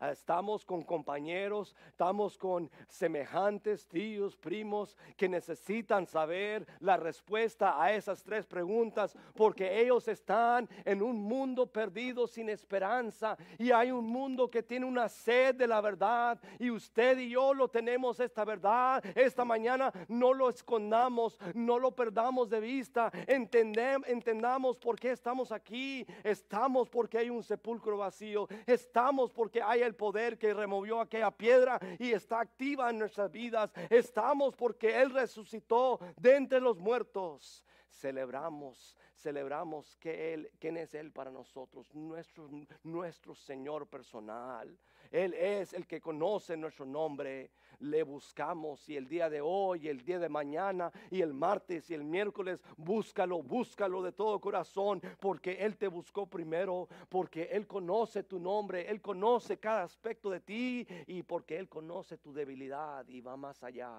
Estamos 0.00 0.64
con 0.64 0.82
compañeros, 0.82 1.74
estamos 1.88 2.38
con 2.38 2.70
semejantes, 2.86 3.86
tíos, 3.86 4.36
primos, 4.36 4.96
que 5.16 5.28
necesitan 5.28 6.06
saber 6.06 6.66
la 6.80 6.96
respuesta 6.96 7.82
a 7.82 7.92
esas 7.92 8.22
tres 8.22 8.46
preguntas, 8.46 9.16
porque 9.34 9.80
ellos 9.80 10.06
están 10.08 10.68
en 10.84 11.02
un 11.02 11.16
mundo 11.16 11.66
perdido 11.66 12.26
sin 12.26 12.48
esperanza 12.48 13.36
y 13.58 13.70
hay 13.70 13.90
un 13.90 14.06
mundo 14.06 14.50
que 14.50 14.62
tiene 14.62 14.86
una 14.86 15.08
sed 15.08 15.54
de 15.56 15.66
la 15.66 15.80
verdad 15.80 16.38
y 16.58 16.70
usted 16.70 17.18
y 17.18 17.30
yo 17.30 17.54
lo 17.54 17.68
tenemos 17.68 18.20
esta 18.20 18.44
verdad. 18.44 19.04
Esta 19.16 19.44
mañana 19.44 19.92
no 20.08 20.32
lo 20.32 20.48
escondamos, 20.48 21.38
no 21.54 21.78
lo 21.78 21.90
perdamos 21.90 22.48
de 22.48 22.60
vista, 22.60 23.10
entendamos 23.26 24.76
por 24.76 24.98
qué 24.98 25.12
estamos 25.12 25.52
aquí, 25.52 26.06
estamos 26.22 26.88
porque 26.88 27.18
hay 27.18 27.30
un 27.30 27.42
sepulcro 27.42 27.98
vacío, 27.98 28.48
estamos 28.66 29.30
porque 29.30 29.60
hay 29.62 29.77
el 29.82 29.94
poder 29.94 30.38
que 30.38 30.54
removió 30.54 31.00
aquella 31.00 31.30
piedra 31.30 31.78
y 31.98 32.12
está 32.12 32.40
activa 32.40 32.90
en 32.90 32.98
nuestras 32.98 33.30
vidas. 33.30 33.72
Estamos 33.90 34.54
porque 34.54 35.00
Él 35.00 35.10
resucitó 35.10 36.00
de 36.16 36.36
entre 36.36 36.60
los 36.60 36.78
muertos. 36.78 37.64
Celebramos, 37.88 38.96
celebramos 39.14 39.96
que 39.96 40.34
Él, 40.34 40.50
quién 40.58 40.76
es 40.76 40.94
Él 40.94 41.10
para 41.10 41.30
nosotros, 41.30 41.92
nuestro, 41.94 42.48
nuestro 42.84 43.34
Señor 43.34 43.88
personal. 43.88 44.78
Él 45.10 45.34
es 45.34 45.72
el 45.72 45.86
que 45.86 46.00
conoce 46.00 46.56
nuestro 46.56 46.84
nombre. 46.84 47.50
Le 47.80 48.02
buscamos 48.02 48.88
y 48.88 48.96
el 48.96 49.06
día 49.06 49.30
de 49.30 49.40
hoy, 49.40 49.88
el 49.88 50.04
día 50.04 50.18
de 50.18 50.28
mañana 50.28 50.90
y 51.10 51.22
el 51.22 51.32
martes 51.32 51.88
y 51.90 51.94
el 51.94 52.02
miércoles, 52.02 52.60
búscalo, 52.76 53.40
búscalo 53.42 54.02
de 54.02 54.10
todo 54.10 54.40
corazón, 54.40 55.00
porque 55.20 55.52
Él 55.52 55.76
te 55.76 55.86
buscó 55.86 56.26
primero, 56.26 56.88
porque 57.08 57.44
Él 57.52 57.68
conoce 57.68 58.24
tu 58.24 58.40
nombre, 58.40 58.90
Él 58.90 59.00
conoce 59.00 59.58
cada 59.58 59.84
aspecto 59.84 60.28
de 60.28 60.40
ti 60.40 60.86
y 61.06 61.22
porque 61.22 61.56
Él 61.56 61.68
conoce 61.68 62.18
tu 62.18 62.32
debilidad 62.32 63.06
y 63.06 63.20
va 63.20 63.36
más 63.36 63.62
allá 63.62 63.92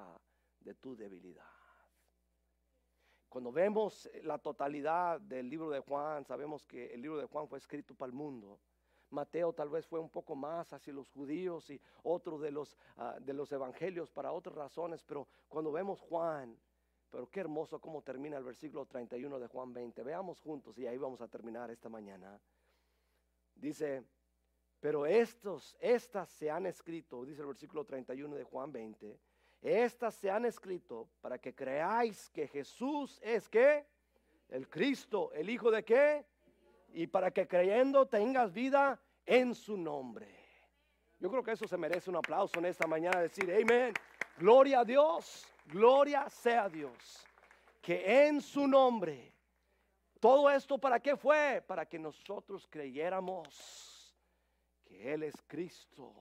de 0.59 0.73
tu 0.75 0.95
debilidad. 0.95 1.45
Cuando 3.29 3.51
vemos 3.51 4.09
la 4.23 4.39
totalidad 4.39 5.21
del 5.21 5.49
libro 5.49 5.69
de 5.69 5.79
Juan, 5.79 6.25
sabemos 6.25 6.65
que 6.65 6.93
el 6.93 7.01
libro 7.01 7.19
de 7.19 7.25
Juan 7.25 7.47
fue 7.47 7.59
escrito 7.59 7.93
para 7.93 8.07
el 8.09 8.15
mundo. 8.15 8.59
Mateo 9.11 9.53
tal 9.53 9.69
vez 9.69 9.87
fue 9.87 9.99
un 9.99 10.09
poco 10.09 10.35
más 10.35 10.71
hacia 10.73 10.93
los 10.93 11.09
judíos 11.09 11.69
y 11.69 11.81
otro 12.03 12.37
de 12.37 12.51
los, 12.51 12.77
ah, 12.97 13.17
de 13.19 13.33
los 13.33 13.51
evangelios 13.51 14.11
para 14.11 14.31
otras 14.31 14.55
razones, 14.55 15.03
pero 15.03 15.27
cuando 15.47 15.71
vemos 15.71 15.99
Juan, 16.01 16.57
pero 17.09 17.29
qué 17.29 17.39
hermoso 17.39 17.79
cómo 17.79 18.01
termina 18.01 18.37
el 18.37 18.43
versículo 18.43 18.85
31 18.85 19.39
de 19.39 19.47
Juan 19.47 19.73
20. 19.73 20.03
Veamos 20.03 20.39
juntos 20.39 20.77
y 20.77 20.85
ahí 20.85 20.97
vamos 20.97 21.21
a 21.21 21.27
terminar 21.27 21.71
esta 21.71 21.89
mañana. 21.89 22.39
Dice, 23.55 24.03
pero 24.79 25.05
estos, 25.05 25.75
estas 25.79 26.29
se 26.29 26.49
han 26.49 26.65
escrito, 26.65 27.25
dice 27.25 27.41
el 27.41 27.47
versículo 27.47 27.83
31 27.83 28.35
de 28.35 28.43
Juan 28.43 28.71
20, 28.71 29.19
estas 29.61 30.15
se 30.15 30.29
han 30.31 30.45
escrito 30.45 31.09
para 31.19 31.37
que 31.39 31.53
creáis 31.53 32.29
que 32.29 32.47
Jesús 32.47 33.19
es 33.21 33.49
que 33.49 33.85
el 34.47 34.69
Cristo, 34.69 35.33
el 35.33 35.49
Hijo 35.49 35.69
de 35.69 35.83
qué? 35.83 36.25
Y 36.93 37.07
para 37.07 37.31
que 37.31 37.47
creyendo 37.47 38.07
tengas 38.07 38.53
vida 38.53 38.99
en 39.25 39.53
su 39.55 39.77
nombre. 39.77 40.27
Yo 41.19 41.29
creo 41.29 41.43
que 41.43 41.51
eso 41.51 41.67
se 41.67 41.77
merece 41.77 42.09
un 42.09 42.15
aplauso 42.15 42.59
en 42.59 42.65
esta 42.65 42.87
mañana, 42.87 43.19
decir, 43.19 43.51
amén, 43.53 43.93
gloria 44.37 44.79
a 44.79 44.85
Dios, 44.85 45.45
gloria 45.65 46.29
sea 46.29 46.69
Dios, 46.69 47.27
que 47.81 48.27
en 48.27 48.41
su 48.41 48.67
nombre, 48.67 49.33
todo 50.19 50.49
esto 50.49 50.77
para 50.77 50.99
qué 50.99 51.17
fue? 51.17 51.63
Para 51.65 51.85
que 51.85 51.99
nosotros 51.99 52.67
creyéramos 52.69 54.15
que 54.85 55.13
Él 55.13 55.23
es 55.23 55.35
Cristo, 55.47 56.13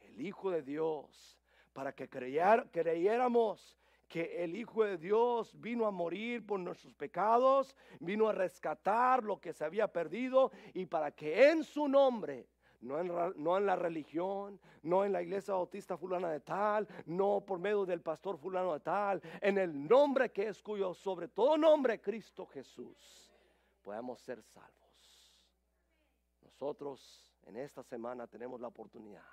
el 0.00 0.20
Hijo 0.20 0.50
de 0.50 0.62
Dios, 0.62 1.38
para 1.72 1.92
que 1.92 2.08
creyéramos 2.08 3.76
que 4.14 4.44
el 4.44 4.54
Hijo 4.54 4.84
de 4.84 4.96
Dios 4.96 5.60
vino 5.60 5.88
a 5.88 5.90
morir 5.90 6.46
por 6.46 6.60
nuestros 6.60 6.94
pecados, 6.94 7.74
vino 7.98 8.28
a 8.28 8.32
rescatar 8.32 9.24
lo 9.24 9.40
que 9.40 9.52
se 9.52 9.64
había 9.64 9.88
perdido 9.88 10.52
y 10.72 10.86
para 10.86 11.10
que 11.10 11.50
en 11.50 11.64
su 11.64 11.88
nombre, 11.88 12.46
no 12.80 13.00
en, 13.00 13.08
no 13.42 13.58
en 13.58 13.66
la 13.66 13.74
religión, 13.74 14.60
no 14.84 15.04
en 15.04 15.10
la 15.10 15.20
iglesia 15.20 15.54
bautista 15.54 15.96
fulana 15.96 16.30
de 16.30 16.38
tal, 16.38 16.86
no 17.06 17.40
por 17.44 17.58
medio 17.58 17.84
del 17.84 18.02
pastor 18.02 18.38
fulano 18.38 18.74
de 18.74 18.78
tal, 18.78 19.20
en 19.40 19.58
el 19.58 19.88
nombre 19.88 20.30
que 20.30 20.46
es 20.46 20.62
cuyo 20.62 20.94
sobre 20.94 21.26
todo 21.26 21.58
nombre 21.58 22.00
Cristo 22.00 22.46
Jesús, 22.46 23.28
podamos 23.82 24.20
ser 24.20 24.40
salvos. 24.44 25.36
Nosotros 26.40 27.32
en 27.46 27.56
esta 27.56 27.82
semana 27.82 28.28
tenemos 28.28 28.60
la 28.60 28.68
oportunidad 28.68 29.26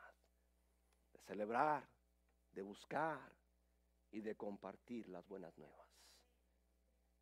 de 1.14 1.20
celebrar, 1.20 1.88
de 2.52 2.64
buscar, 2.64 3.41
y 4.12 4.22
de 4.22 4.36
compartir 4.36 5.08
las 5.10 5.28
buenas 5.28 5.58
nuevas. 5.58 5.88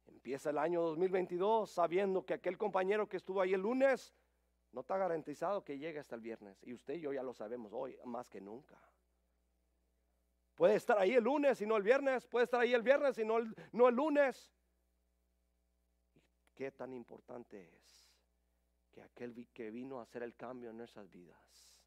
Empieza 0.08 0.50
el 0.50 0.58
año 0.58 0.82
2022 0.82 1.70
sabiendo 1.70 2.26
que 2.26 2.34
aquel 2.34 2.58
compañero 2.58 3.08
que 3.08 3.18
estuvo 3.18 3.42
ahí 3.42 3.54
el 3.54 3.62
lunes 3.62 4.14
no 4.72 4.82
está 4.82 4.98
garantizado 4.98 5.64
que 5.64 5.78
llegue 5.78 6.00
hasta 6.00 6.16
el 6.16 6.22
viernes. 6.22 6.62
Y 6.64 6.74
usted 6.74 6.96
y 6.96 7.02
yo 7.02 7.14
ya 7.14 7.24
lo 7.24 7.34
sabemos 7.34 7.72
hoy 7.74 7.98
más 8.06 8.30
que 8.30 8.42
nunca. 8.42 8.82
Puede 10.56 10.76
estar 10.76 10.98
ahí 10.98 11.14
el 11.14 11.24
lunes 11.24 11.62
y 11.62 11.66
no 11.66 11.78
el 11.78 11.84
viernes. 11.84 12.28
Puede 12.28 12.46
estar 12.46 12.60
ahí 12.60 12.74
el 12.74 12.82
viernes 12.82 13.18
y 13.18 13.26
no 13.26 13.38
el, 13.38 13.56
no 13.72 13.88
el 13.88 13.96
lunes. 13.96 14.52
¿Qué 16.54 16.72
tan 16.72 16.92
importante 16.92 17.74
es 17.78 18.12
que 18.92 19.02
aquel 19.02 19.48
que 19.54 19.72
vino 19.72 20.00
a 20.00 20.04
hacer 20.04 20.24
el 20.24 20.36
cambio 20.36 20.72
en 20.72 20.78
nuestras 20.78 21.10
vidas? 21.10 21.78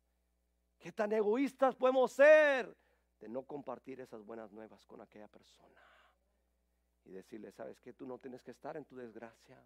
¿Qué 0.78 0.90
tan 0.92 1.12
egoístas 1.12 1.76
podemos 1.76 2.12
ser 2.12 2.74
de 3.22 3.28
no 3.28 3.44
compartir 3.44 4.00
esas 4.00 4.26
buenas 4.26 4.50
nuevas 4.50 4.85
con 4.85 5.00
aquella 5.00 5.28
persona. 5.28 5.80
Y 7.04 7.12
decirle, 7.12 7.52
sabes 7.52 7.80
que 7.80 7.92
tú 7.92 8.04
no 8.04 8.18
tienes 8.18 8.42
que 8.42 8.50
estar 8.50 8.76
en 8.76 8.85
tu 8.85 8.96
desgracia. 8.96 9.64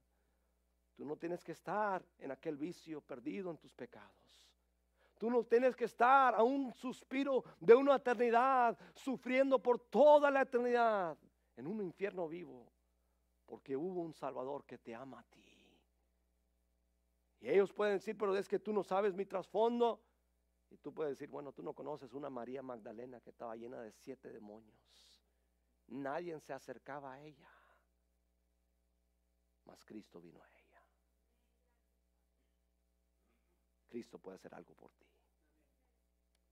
Tú 0.94 1.06
no 1.06 1.16
tienes 1.16 1.42
que 1.42 1.52
estar 1.52 2.04
en 2.18 2.32
aquel 2.32 2.58
vicio 2.58 3.00
perdido 3.00 3.50
en 3.50 3.56
tus 3.56 3.72
pecados. 3.72 4.46
Tú 5.16 5.30
no 5.30 5.42
tienes 5.44 5.74
que 5.74 5.86
estar 5.86 6.34
a 6.34 6.42
un 6.42 6.70
suspiro 6.74 7.44
de 7.58 7.74
una 7.74 7.96
eternidad, 7.96 8.78
sufriendo 8.92 9.58
por 9.58 9.78
toda 9.78 10.30
la 10.30 10.42
eternidad 10.42 11.16
en 11.56 11.66
un 11.66 11.80
infierno 11.80 12.28
vivo, 12.28 12.66
porque 13.46 13.74
hubo 13.74 14.02
un 14.02 14.12
Salvador 14.12 14.66
que 14.66 14.76
te 14.76 14.94
ama 14.94 15.20
a 15.20 15.24
ti. 15.24 15.42
Y 17.40 17.48
ellos 17.48 17.72
pueden 17.72 17.96
decir, 17.96 18.18
pero 18.18 18.36
es 18.36 18.46
que 18.46 18.58
tú 18.58 18.74
no 18.74 18.84
sabes 18.84 19.14
mi 19.14 19.24
trasfondo. 19.24 20.02
Y 20.70 20.78
tú 20.78 20.92
puedes 20.92 21.12
decir, 21.12 21.28
bueno, 21.28 21.52
tú 21.52 21.62
no 21.62 21.74
conoces 21.74 22.12
una 22.12 22.28
María 22.28 22.62
Magdalena 22.62 23.20
que 23.20 23.30
estaba 23.30 23.54
llena 23.56 23.80
de 23.80 23.92
siete 23.92 24.30
demonios. 24.30 25.22
Nadie 25.88 26.38
se 26.40 26.52
acercaba 26.52 27.12
a 27.12 27.20
ella. 27.20 27.50
Mas 29.64 29.84
Cristo 29.84 30.20
vino 30.20 30.42
a 30.42 30.48
ella. 30.48 30.82
Cristo 33.88 34.18
puede 34.18 34.36
hacer 34.36 34.54
algo 34.54 34.74
por 34.74 34.92
ti. 34.92 35.06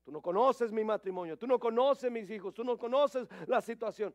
Tú 0.04 0.12
no 0.12 0.20
conoces 0.20 0.70
mi 0.70 0.84
matrimonio, 0.84 1.38
tú 1.38 1.46
no 1.46 1.58
conoces 1.58 2.10
mis 2.10 2.30
hijos, 2.30 2.52
tú 2.52 2.62
no 2.62 2.78
conoces 2.78 3.26
la 3.48 3.60
situación. 3.60 4.14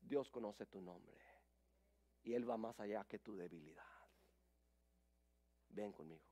Dios 0.00 0.30
conoce 0.30 0.66
tu 0.66 0.80
nombre 0.80 1.22
y 2.22 2.34
Él 2.34 2.48
va 2.48 2.56
más 2.56 2.78
allá 2.80 3.04
que 3.04 3.18
tu 3.18 3.36
debilidad. 3.36 3.84
Ven 5.68 5.92
conmigo. 5.92 6.24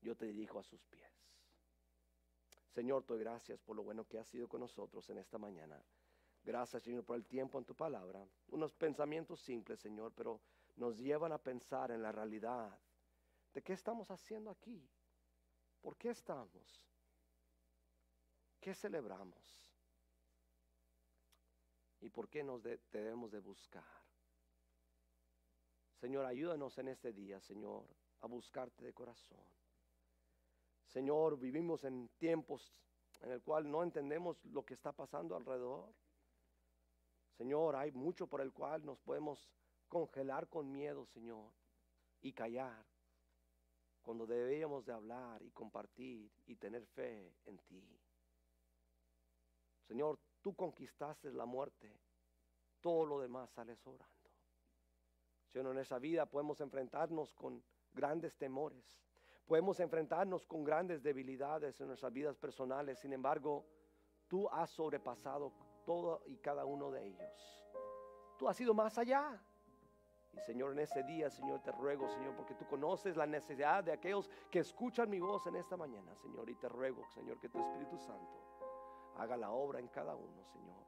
Yo 0.00 0.16
te 0.16 0.26
dirijo 0.26 0.58
a 0.58 0.64
sus 0.64 0.84
pies. 0.84 1.10
Señor, 2.72 3.04
te 3.04 3.16
gracias 3.18 3.60
por 3.60 3.76
lo 3.76 3.82
bueno 3.82 4.06
que 4.06 4.18
has 4.18 4.26
sido 4.26 4.48
con 4.48 4.60
nosotros 4.60 5.08
en 5.10 5.18
esta 5.18 5.36
mañana. 5.36 5.78
Gracias, 6.42 6.82
Señor, 6.82 7.04
por 7.04 7.16
el 7.16 7.26
tiempo 7.26 7.58
en 7.58 7.66
tu 7.66 7.74
palabra. 7.74 8.26
Unos 8.48 8.72
pensamientos 8.72 9.40
simples, 9.40 9.78
Señor, 9.78 10.12
pero 10.14 10.40
nos 10.76 10.96
llevan 10.96 11.32
a 11.32 11.38
pensar 11.38 11.90
en 11.90 12.02
la 12.02 12.12
realidad 12.12 12.80
de 13.52 13.62
qué 13.62 13.74
estamos 13.74 14.10
haciendo 14.10 14.50
aquí. 14.50 14.88
¿Por 15.82 15.96
qué 15.98 16.10
estamos? 16.10 16.88
¿Qué 18.58 18.74
celebramos? 18.74 19.68
¿Y 22.00 22.08
por 22.08 22.28
qué 22.28 22.42
nos 22.42 22.62
debemos 22.62 23.30
de 23.30 23.40
buscar? 23.40 23.84
Señor, 26.00 26.24
ayúdanos 26.24 26.78
en 26.78 26.88
este 26.88 27.12
día, 27.12 27.38
Señor, 27.40 27.86
a 28.22 28.26
buscarte 28.26 28.84
de 28.84 28.94
corazón. 28.94 29.61
Señor, 30.92 31.38
vivimos 31.38 31.84
en 31.84 32.08
tiempos 32.18 32.82
en 33.22 33.32
el 33.32 33.42
cual 33.42 33.70
no 33.70 33.82
entendemos 33.82 34.44
lo 34.44 34.64
que 34.64 34.74
está 34.74 34.92
pasando 34.92 35.34
alrededor. 35.34 35.94
Señor, 37.38 37.76
hay 37.76 37.92
mucho 37.92 38.26
por 38.26 38.40
el 38.40 38.52
cual 38.52 38.84
nos 38.84 39.00
podemos 39.00 39.48
congelar 39.88 40.48
con 40.48 40.70
miedo, 40.70 41.06
Señor, 41.06 41.50
y 42.20 42.32
callar, 42.32 42.84
cuando 44.02 44.26
deberíamos 44.26 44.84
de 44.84 44.92
hablar 44.92 45.42
y 45.42 45.50
compartir 45.50 46.30
y 46.46 46.56
tener 46.56 46.84
fe 46.86 47.34
en 47.44 47.58
ti. 47.58 47.98
Señor, 49.86 50.18
tú 50.40 50.54
conquistaste 50.54 51.30
la 51.32 51.46
muerte, 51.46 52.00
todo 52.80 53.06
lo 53.06 53.20
demás 53.20 53.50
sale 53.50 53.76
sobrando. 53.76 54.30
Señor, 55.52 55.72
en 55.72 55.78
esa 55.78 55.98
vida 55.98 56.26
podemos 56.26 56.60
enfrentarnos 56.60 57.32
con 57.34 57.62
grandes 57.92 58.36
temores, 58.36 58.84
podemos 59.46 59.78
enfrentarnos 59.80 60.46
con 60.46 60.64
grandes 60.64 61.02
debilidades 61.02 61.80
en 61.80 61.88
nuestras 61.88 62.12
vidas 62.12 62.36
personales, 62.36 62.98
sin 62.98 63.12
embargo, 63.12 63.64
tú 64.28 64.48
has 64.48 64.70
sobrepasado 64.70 65.52
todo 65.84 66.22
y 66.26 66.36
cada 66.36 66.64
uno 66.64 66.90
de 66.90 67.06
ellos. 67.06 67.64
Tú 68.38 68.48
has 68.48 68.60
ido 68.60 68.74
más 68.74 68.98
allá. 68.98 69.40
Y 70.32 70.40
Señor, 70.40 70.72
en 70.72 70.78
ese 70.78 71.02
día, 71.02 71.28
Señor, 71.28 71.60
te 71.60 71.70
ruego, 71.72 72.08
Señor, 72.08 72.34
porque 72.34 72.54
tú 72.54 72.66
conoces 72.66 73.16
la 73.16 73.26
necesidad 73.26 73.84
de 73.84 73.92
aquellos 73.92 74.30
que 74.50 74.60
escuchan 74.60 75.10
mi 75.10 75.20
voz 75.20 75.46
en 75.46 75.56
esta 75.56 75.76
mañana, 75.76 76.14
Señor. 76.16 76.48
Y 76.48 76.54
te 76.54 76.68
ruego, 76.68 77.06
Señor, 77.08 77.38
que 77.38 77.50
tu 77.50 77.60
Espíritu 77.60 77.98
Santo 77.98 78.40
haga 79.18 79.36
la 79.36 79.50
obra 79.50 79.78
en 79.78 79.88
cada 79.88 80.14
uno, 80.14 80.42
Señor. 80.46 80.82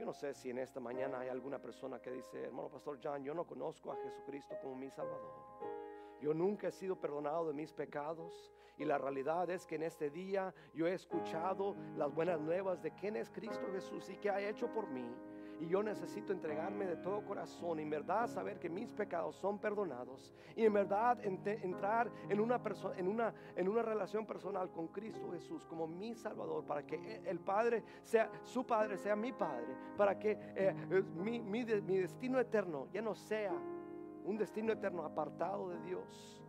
Yo 0.00 0.06
no 0.06 0.14
sé 0.14 0.32
si 0.32 0.48
en 0.48 0.56
esta 0.56 0.80
mañana 0.80 1.20
hay 1.20 1.28
alguna 1.28 1.58
persona 1.58 2.00
que 2.00 2.10
dice, 2.10 2.44
hermano 2.44 2.70
Pastor 2.70 2.98
John, 3.02 3.22
yo 3.22 3.34
no 3.34 3.46
conozco 3.46 3.92
a 3.92 3.96
Jesucristo 3.96 4.54
como 4.62 4.74
mi 4.74 4.88
Salvador. 4.88 5.44
Yo 6.22 6.32
nunca 6.32 6.68
he 6.68 6.72
sido 6.72 6.98
perdonado 6.98 7.48
de 7.48 7.52
mis 7.52 7.70
pecados. 7.74 8.50
Y 8.78 8.86
la 8.86 8.96
realidad 8.96 9.50
es 9.50 9.66
que 9.66 9.74
en 9.74 9.82
este 9.82 10.08
día 10.08 10.54
yo 10.72 10.86
he 10.86 10.94
escuchado 10.94 11.76
las 11.98 12.14
buenas 12.14 12.40
nuevas 12.40 12.80
de 12.80 12.94
quién 12.94 13.14
es 13.14 13.28
Cristo 13.28 13.70
Jesús 13.72 14.08
y 14.08 14.16
qué 14.16 14.30
ha 14.30 14.40
hecho 14.40 14.72
por 14.72 14.88
mí. 14.88 15.14
Y 15.60 15.68
yo 15.68 15.82
necesito 15.82 16.32
entregarme 16.32 16.86
de 16.86 16.96
todo 16.96 17.22
corazón 17.24 17.78
y 17.78 17.82
en 17.82 17.90
verdad 17.90 18.26
saber 18.26 18.58
que 18.58 18.70
mis 18.70 18.92
pecados 18.92 19.36
son 19.36 19.58
perdonados. 19.58 20.32
Y 20.56 20.64
en 20.64 20.72
verdad 20.72 21.18
entrar 21.24 22.10
en 22.28 22.40
una, 22.40 22.60
en, 22.96 23.08
una, 23.08 23.34
en 23.54 23.68
una 23.68 23.82
relación 23.82 24.26
personal 24.26 24.70
con 24.70 24.88
Cristo 24.88 25.30
Jesús 25.32 25.64
como 25.66 25.86
mi 25.86 26.14
Salvador. 26.14 26.64
Para 26.64 26.86
que 26.86 27.22
el 27.26 27.38
Padre 27.40 27.84
sea, 28.02 28.30
su 28.42 28.64
Padre 28.64 28.96
sea 28.96 29.14
mi 29.14 29.32
Padre. 29.32 29.76
Para 29.96 30.18
que 30.18 30.38
eh, 30.56 30.74
mi, 31.16 31.40
mi 31.40 31.64
destino 31.64 32.40
eterno 32.40 32.88
ya 32.92 33.02
no 33.02 33.14
sea 33.14 33.52
un 34.24 34.36
destino 34.36 34.72
eterno 34.72 35.04
apartado 35.04 35.68
de 35.70 35.80
Dios, 35.80 36.40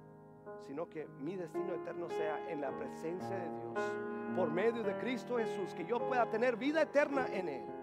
sino 0.68 0.88
que 0.88 1.07
mi 1.20 1.36
destino 1.36 1.74
eterno 1.74 2.09
sea 2.09 2.49
en 2.49 2.62
la 2.62 2.72
presencia 2.72 3.38
de 3.38 3.49
Dios, 3.59 3.93
por 4.36 4.51
medio 4.51 4.84
de 4.84 4.97
Cristo 4.97 5.38
Jesús, 5.38 5.74
que 5.74 5.86
yo 5.86 5.99
pueda 6.07 6.30
tener 6.30 6.55
vida 6.55 6.82
eterna 6.82 7.28
en 7.32 7.49
Él. 7.49 7.81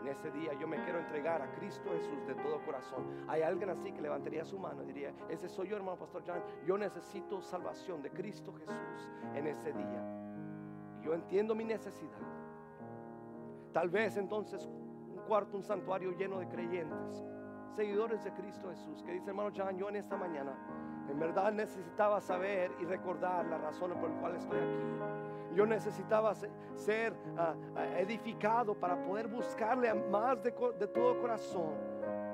En 0.00 0.08
ese 0.08 0.30
día 0.30 0.54
yo 0.54 0.66
me 0.66 0.82
quiero 0.82 0.98
entregar 0.98 1.42
a 1.42 1.50
Cristo 1.52 1.90
Jesús 1.90 2.26
de 2.26 2.34
todo 2.36 2.62
corazón. 2.64 3.24
Hay 3.28 3.42
alguien 3.42 3.70
así 3.70 3.92
que 3.92 4.00
levantaría 4.00 4.44
su 4.44 4.58
mano 4.58 4.82
y 4.82 4.86
diría, 4.86 5.12
ese 5.28 5.48
soy 5.48 5.68
yo 5.68 5.76
hermano 5.76 5.98
Pastor 5.98 6.22
John, 6.26 6.42
yo 6.66 6.78
necesito 6.78 7.40
salvación 7.42 8.02
de 8.02 8.10
Cristo 8.10 8.52
Jesús 8.54 9.08
en 9.34 9.46
ese 9.46 9.72
día. 9.72 10.02
Yo 11.02 11.14
entiendo 11.14 11.54
mi 11.54 11.64
necesidad. 11.64 12.18
Tal 13.72 13.90
vez 13.90 14.16
entonces 14.16 14.66
un 14.66 15.20
cuarto, 15.26 15.56
un 15.56 15.62
santuario 15.62 16.12
lleno 16.12 16.38
de 16.38 16.48
creyentes 16.48 17.24
seguidores 17.76 18.24
de 18.24 18.32
Cristo 18.32 18.68
Jesús, 18.70 19.02
que 19.02 19.12
dice 19.12 19.30
hermano 19.30 19.50
John, 19.56 19.76
yo 19.78 19.88
en 19.88 19.96
esta 19.96 20.16
mañana 20.16 20.52
en 21.08 21.18
verdad 21.18 21.52
necesitaba 21.52 22.20
saber 22.20 22.70
y 22.80 22.84
recordar 22.84 23.46
la 23.46 23.58
razón 23.58 23.92
por 24.00 24.10
la 24.10 24.20
cual 24.20 24.36
estoy 24.36 24.58
aquí. 24.58 25.29
Yo 25.54 25.66
necesitaba 25.66 26.34
ser 26.74 27.14
ah, 27.36 27.54
ah, 27.76 27.98
edificado 27.98 28.74
para 28.74 29.02
poder 29.04 29.28
buscarle 29.28 29.92
más 29.94 30.42
de, 30.42 30.54
de 30.78 30.86
todo 30.86 31.20
corazón 31.20 31.89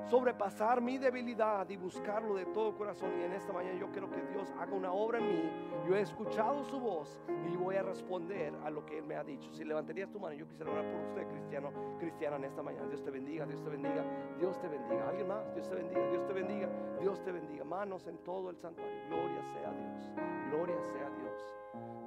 sobrepasar 0.09 0.81
mi 0.81 0.97
debilidad 0.97 1.69
y 1.69 1.77
buscarlo 1.77 2.35
de 2.35 2.45
todo 2.47 2.75
corazón. 2.75 3.11
Y 3.19 3.23
en 3.23 3.33
esta 3.33 3.51
mañana 3.51 3.79
yo 3.79 3.91
quiero 3.91 4.09
que 4.09 4.21
Dios 4.21 4.53
haga 4.59 4.73
una 4.73 4.91
obra 4.91 5.19
en 5.19 5.27
mí. 5.27 5.51
Yo 5.87 5.95
he 5.95 6.01
escuchado 6.01 6.63
su 6.63 6.79
voz 6.79 7.17
y 7.51 7.55
voy 7.55 7.75
a 7.75 7.83
responder 7.83 8.53
a 8.63 8.69
lo 8.69 8.85
que 8.85 8.99
Él 8.99 9.05
me 9.05 9.15
ha 9.15 9.23
dicho. 9.23 9.51
Si 9.53 9.63
levantarías 9.63 10.11
tu 10.11 10.19
mano, 10.19 10.33
yo 10.35 10.47
quisiera 10.47 10.71
orar 10.71 10.85
por 10.91 11.01
usted, 11.01 11.27
cristiano, 11.27 11.71
cristiana, 11.99 12.37
en 12.37 12.45
esta 12.45 12.63
mañana. 12.63 12.87
Dios 12.87 13.03
te 13.03 13.11
bendiga, 13.11 13.45
Dios 13.45 13.63
te 13.63 13.69
bendiga, 13.69 14.05
Dios 14.39 14.59
te 14.61 14.67
bendiga. 14.67 15.09
¿Alguien 15.09 15.27
más? 15.27 15.53
Dios 15.53 15.69
te 15.69 15.75
bendiga, 15.75 16.09
Dios 16.09 16.27
te 16.27 16.33
bendiga, 16.33 16.69
Dios 17.01 17.23
te 17.23 17.31
bendiga. 17.31 17.63
Manos 17.63 18.07
en 18.07 18.17
todo 18.19 18.49
el 18.49 18.57
santuario. 18.57 18.95
Gloria 19.09 19.43
sea 19.53 19.71
Dios. 19.71 20.11
Gloria 20.49 20.81
sea 20.81 21.09
Dios. 21.09 21.57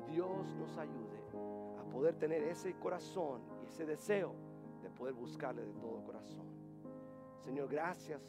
Dios 0.08 0.54
nos 0.56 0.76
ayude 0.78 1.20
a 1.78 1.84
poder 1.90 2.14
tener 2.16 2.42
ese 2.44 2.74
corazón 2.74 3.42
y 3.62 3.66
ese 3.66 3.84
deseo 3.84 4.34
de 4.82 4.90
poder 4.90 5.14
buscarle 5.14 5.64
de 5.64 5.72
todo 5.74 6.02
corazón. 6.04 6.59
Señor, 7.40 7.68
gracias. 7.68 8.22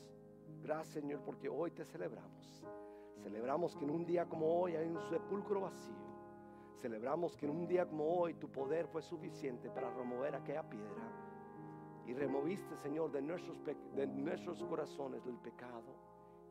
Gracias, 0.64 0.94
Señor, 0.94 1.22
porque 1.22 1.50
hoy 1.50 1.72
te 1.72 1.86
celebramos. 1.86 2.64
Celebramos 3.24 3.76
que 3.76 3.84
en 3.84 3.92
un 3.92 4.06
día 4.06 4.26
como 4.26 4.62
hoy 4.62 4.76
hay 4.76 4.88
un 4.88 5.02
sepulcro 5.10 5.62
vacío. 5.62 6.12
Celebramos 6.82 7.36
que 7.36 7.46
en 7.46 7.52
un 7.52 7.68
día 7.68 7.86
como 7.86 8.06
hoy 8.06 8.34
tu 8.36 8.50
poder 8.50 8.88
fue 8.88 9.02
suficiente 9.02 9.70
para 9.70 9.92
remover 9.92 10.36
aquella 10.36 10.68
piedra. 10.68 11.12
Y 12.08 12.14
removiste, 12.14 12.76
Señor, 12.78 13.12
de 13.12 13.22
nuestros, 13.22 13.58
de 13.64 14.08
nuestros 14.08 14.64
corazones 14.64 15.26
el 15.26 15.38
pecado. 15.38 15.96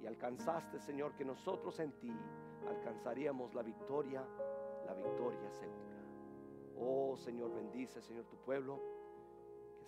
Y 0.00 0.06
alcanzaste, 0.06 0.78
Señor, 0.80 1.14
que 1.14 1.24
nosotros 1.24 1.78
en 1.80 1.92
ti 1.98 2.12
alcanzaríamos 2.68 3.54
la 3.54 3.62
victoria, 3.62 4.24
la 4.86 4.94
victoria 4.94 5.50
segura. 5.50 6.00
Oh, 6.78 7.16
Señor, 7.16 7.52
bendice, 7.54 8.00
Señor, 8.00 8.24
tu 8.26 8.36
pueblo. 8.36 8.80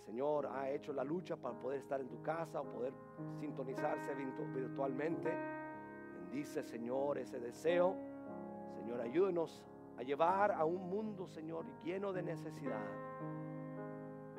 Señor 0.05 0.47
ha 0.47 0.69
hecho 0.69 0.91
la 0.93 1.03
lucha 1.03 1.35
para 1.37 1.57
poder 1.57 1.79
estar 1.79 2.01
en 2.01 2.09
tu 2.09 2.21
casa 2.21 2.61
o 2.61 2.65
poder 2.65 2.93
sintonizarse 3.39 4.13
virtualmente. 4.15 5.31
Bendice, 6.19 6.63
Señor, 6.63 7.17
ese 7.17 7.39
deseo. 7.39 7.95
Señor, 8.75 8.99
ayúdenos 9.01 9.63
a 9.97 10.03
llevar 10.03 10.51
a 10.51 10.65
un 10.65 10.89
mundo, 10.89 11.27
Señor, 11.27 11.65
lleno 11.83 12.11
de 12.11 12.21
necesidad. 12.21 12.85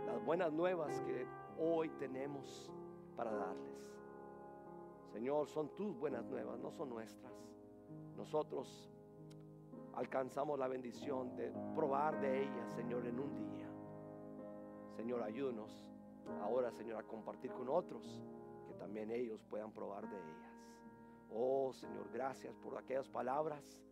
Las 0.06 0.22
buenas 0.24 0.52
nuevas 0.52 1.00
que 1.00 1.26
hoy 1.58 1.88
tenemos 1.98 2.70
para 3.16 3.32
darles. 3.32 3.74
Señor, 5.12 5.46
son 5.48 5.68
tus 5.76 5.96
buenas 5.96 6.24
nuevas, 6.26 6.58
no 6.58 6.70
son 6.72 6.90
nuestras. 6.90 7.32
Nosotros 8.16 8.90
alcanzamos 9.94 10.58
la 10.58 10.68
bendición 10.68 11.36
de 11.36 11.52
probar 11.74 12.20
de 12.20 12.42
ellas, 12.42 12.72
Señor, 12.74 13.06
en 13.06 13.20
un 13.20 13.34
día. 13.34 13.63
Señor, 14.96 15.22
ayúdanos 15.22 15.84
ahora, 16.42 16.70
Señor, 16.70 16.98
a 16.98 17.02
compartir 17.02 17.50
con 17.52 17.68
otros 17.68 18.20
que 18.66 18.74
también 18.74 19.10
ellos 19.10 19.42
puedan 19.48 19.72
probar 19.72 20.08
de 20.08 20.16
ellas. 20.16 20.54
Oh, 21.30 21.72
Señor, 21.72 22.10
gracias 22.12 22.56
por 22.56 22.78
aquellas 22.78 23.08
palabras, 23.08 23.82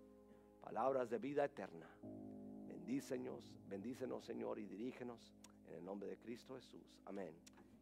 palabras 0.61 1.11
de 1.11 1.19
vida 1.19 1.45
eterna. 1.45 1.89
Bendícenos, 2.67 3.53
bendícenos, 3.69 4.25
Señor, 4.25 4.59
y 4.59 4.67
dirígenos 4.67 5.35
en 5.69 5.75
el 5.75 5.85
nombre 5.85 6.09
de 6.09 6.19
Cristo 6.19 6.55
Jesús. 6.55 7.01
Amén 7.05 7.35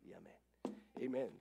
y 0.04 0.12
amén. 0.12 0.36
Amén. 0.96 1.40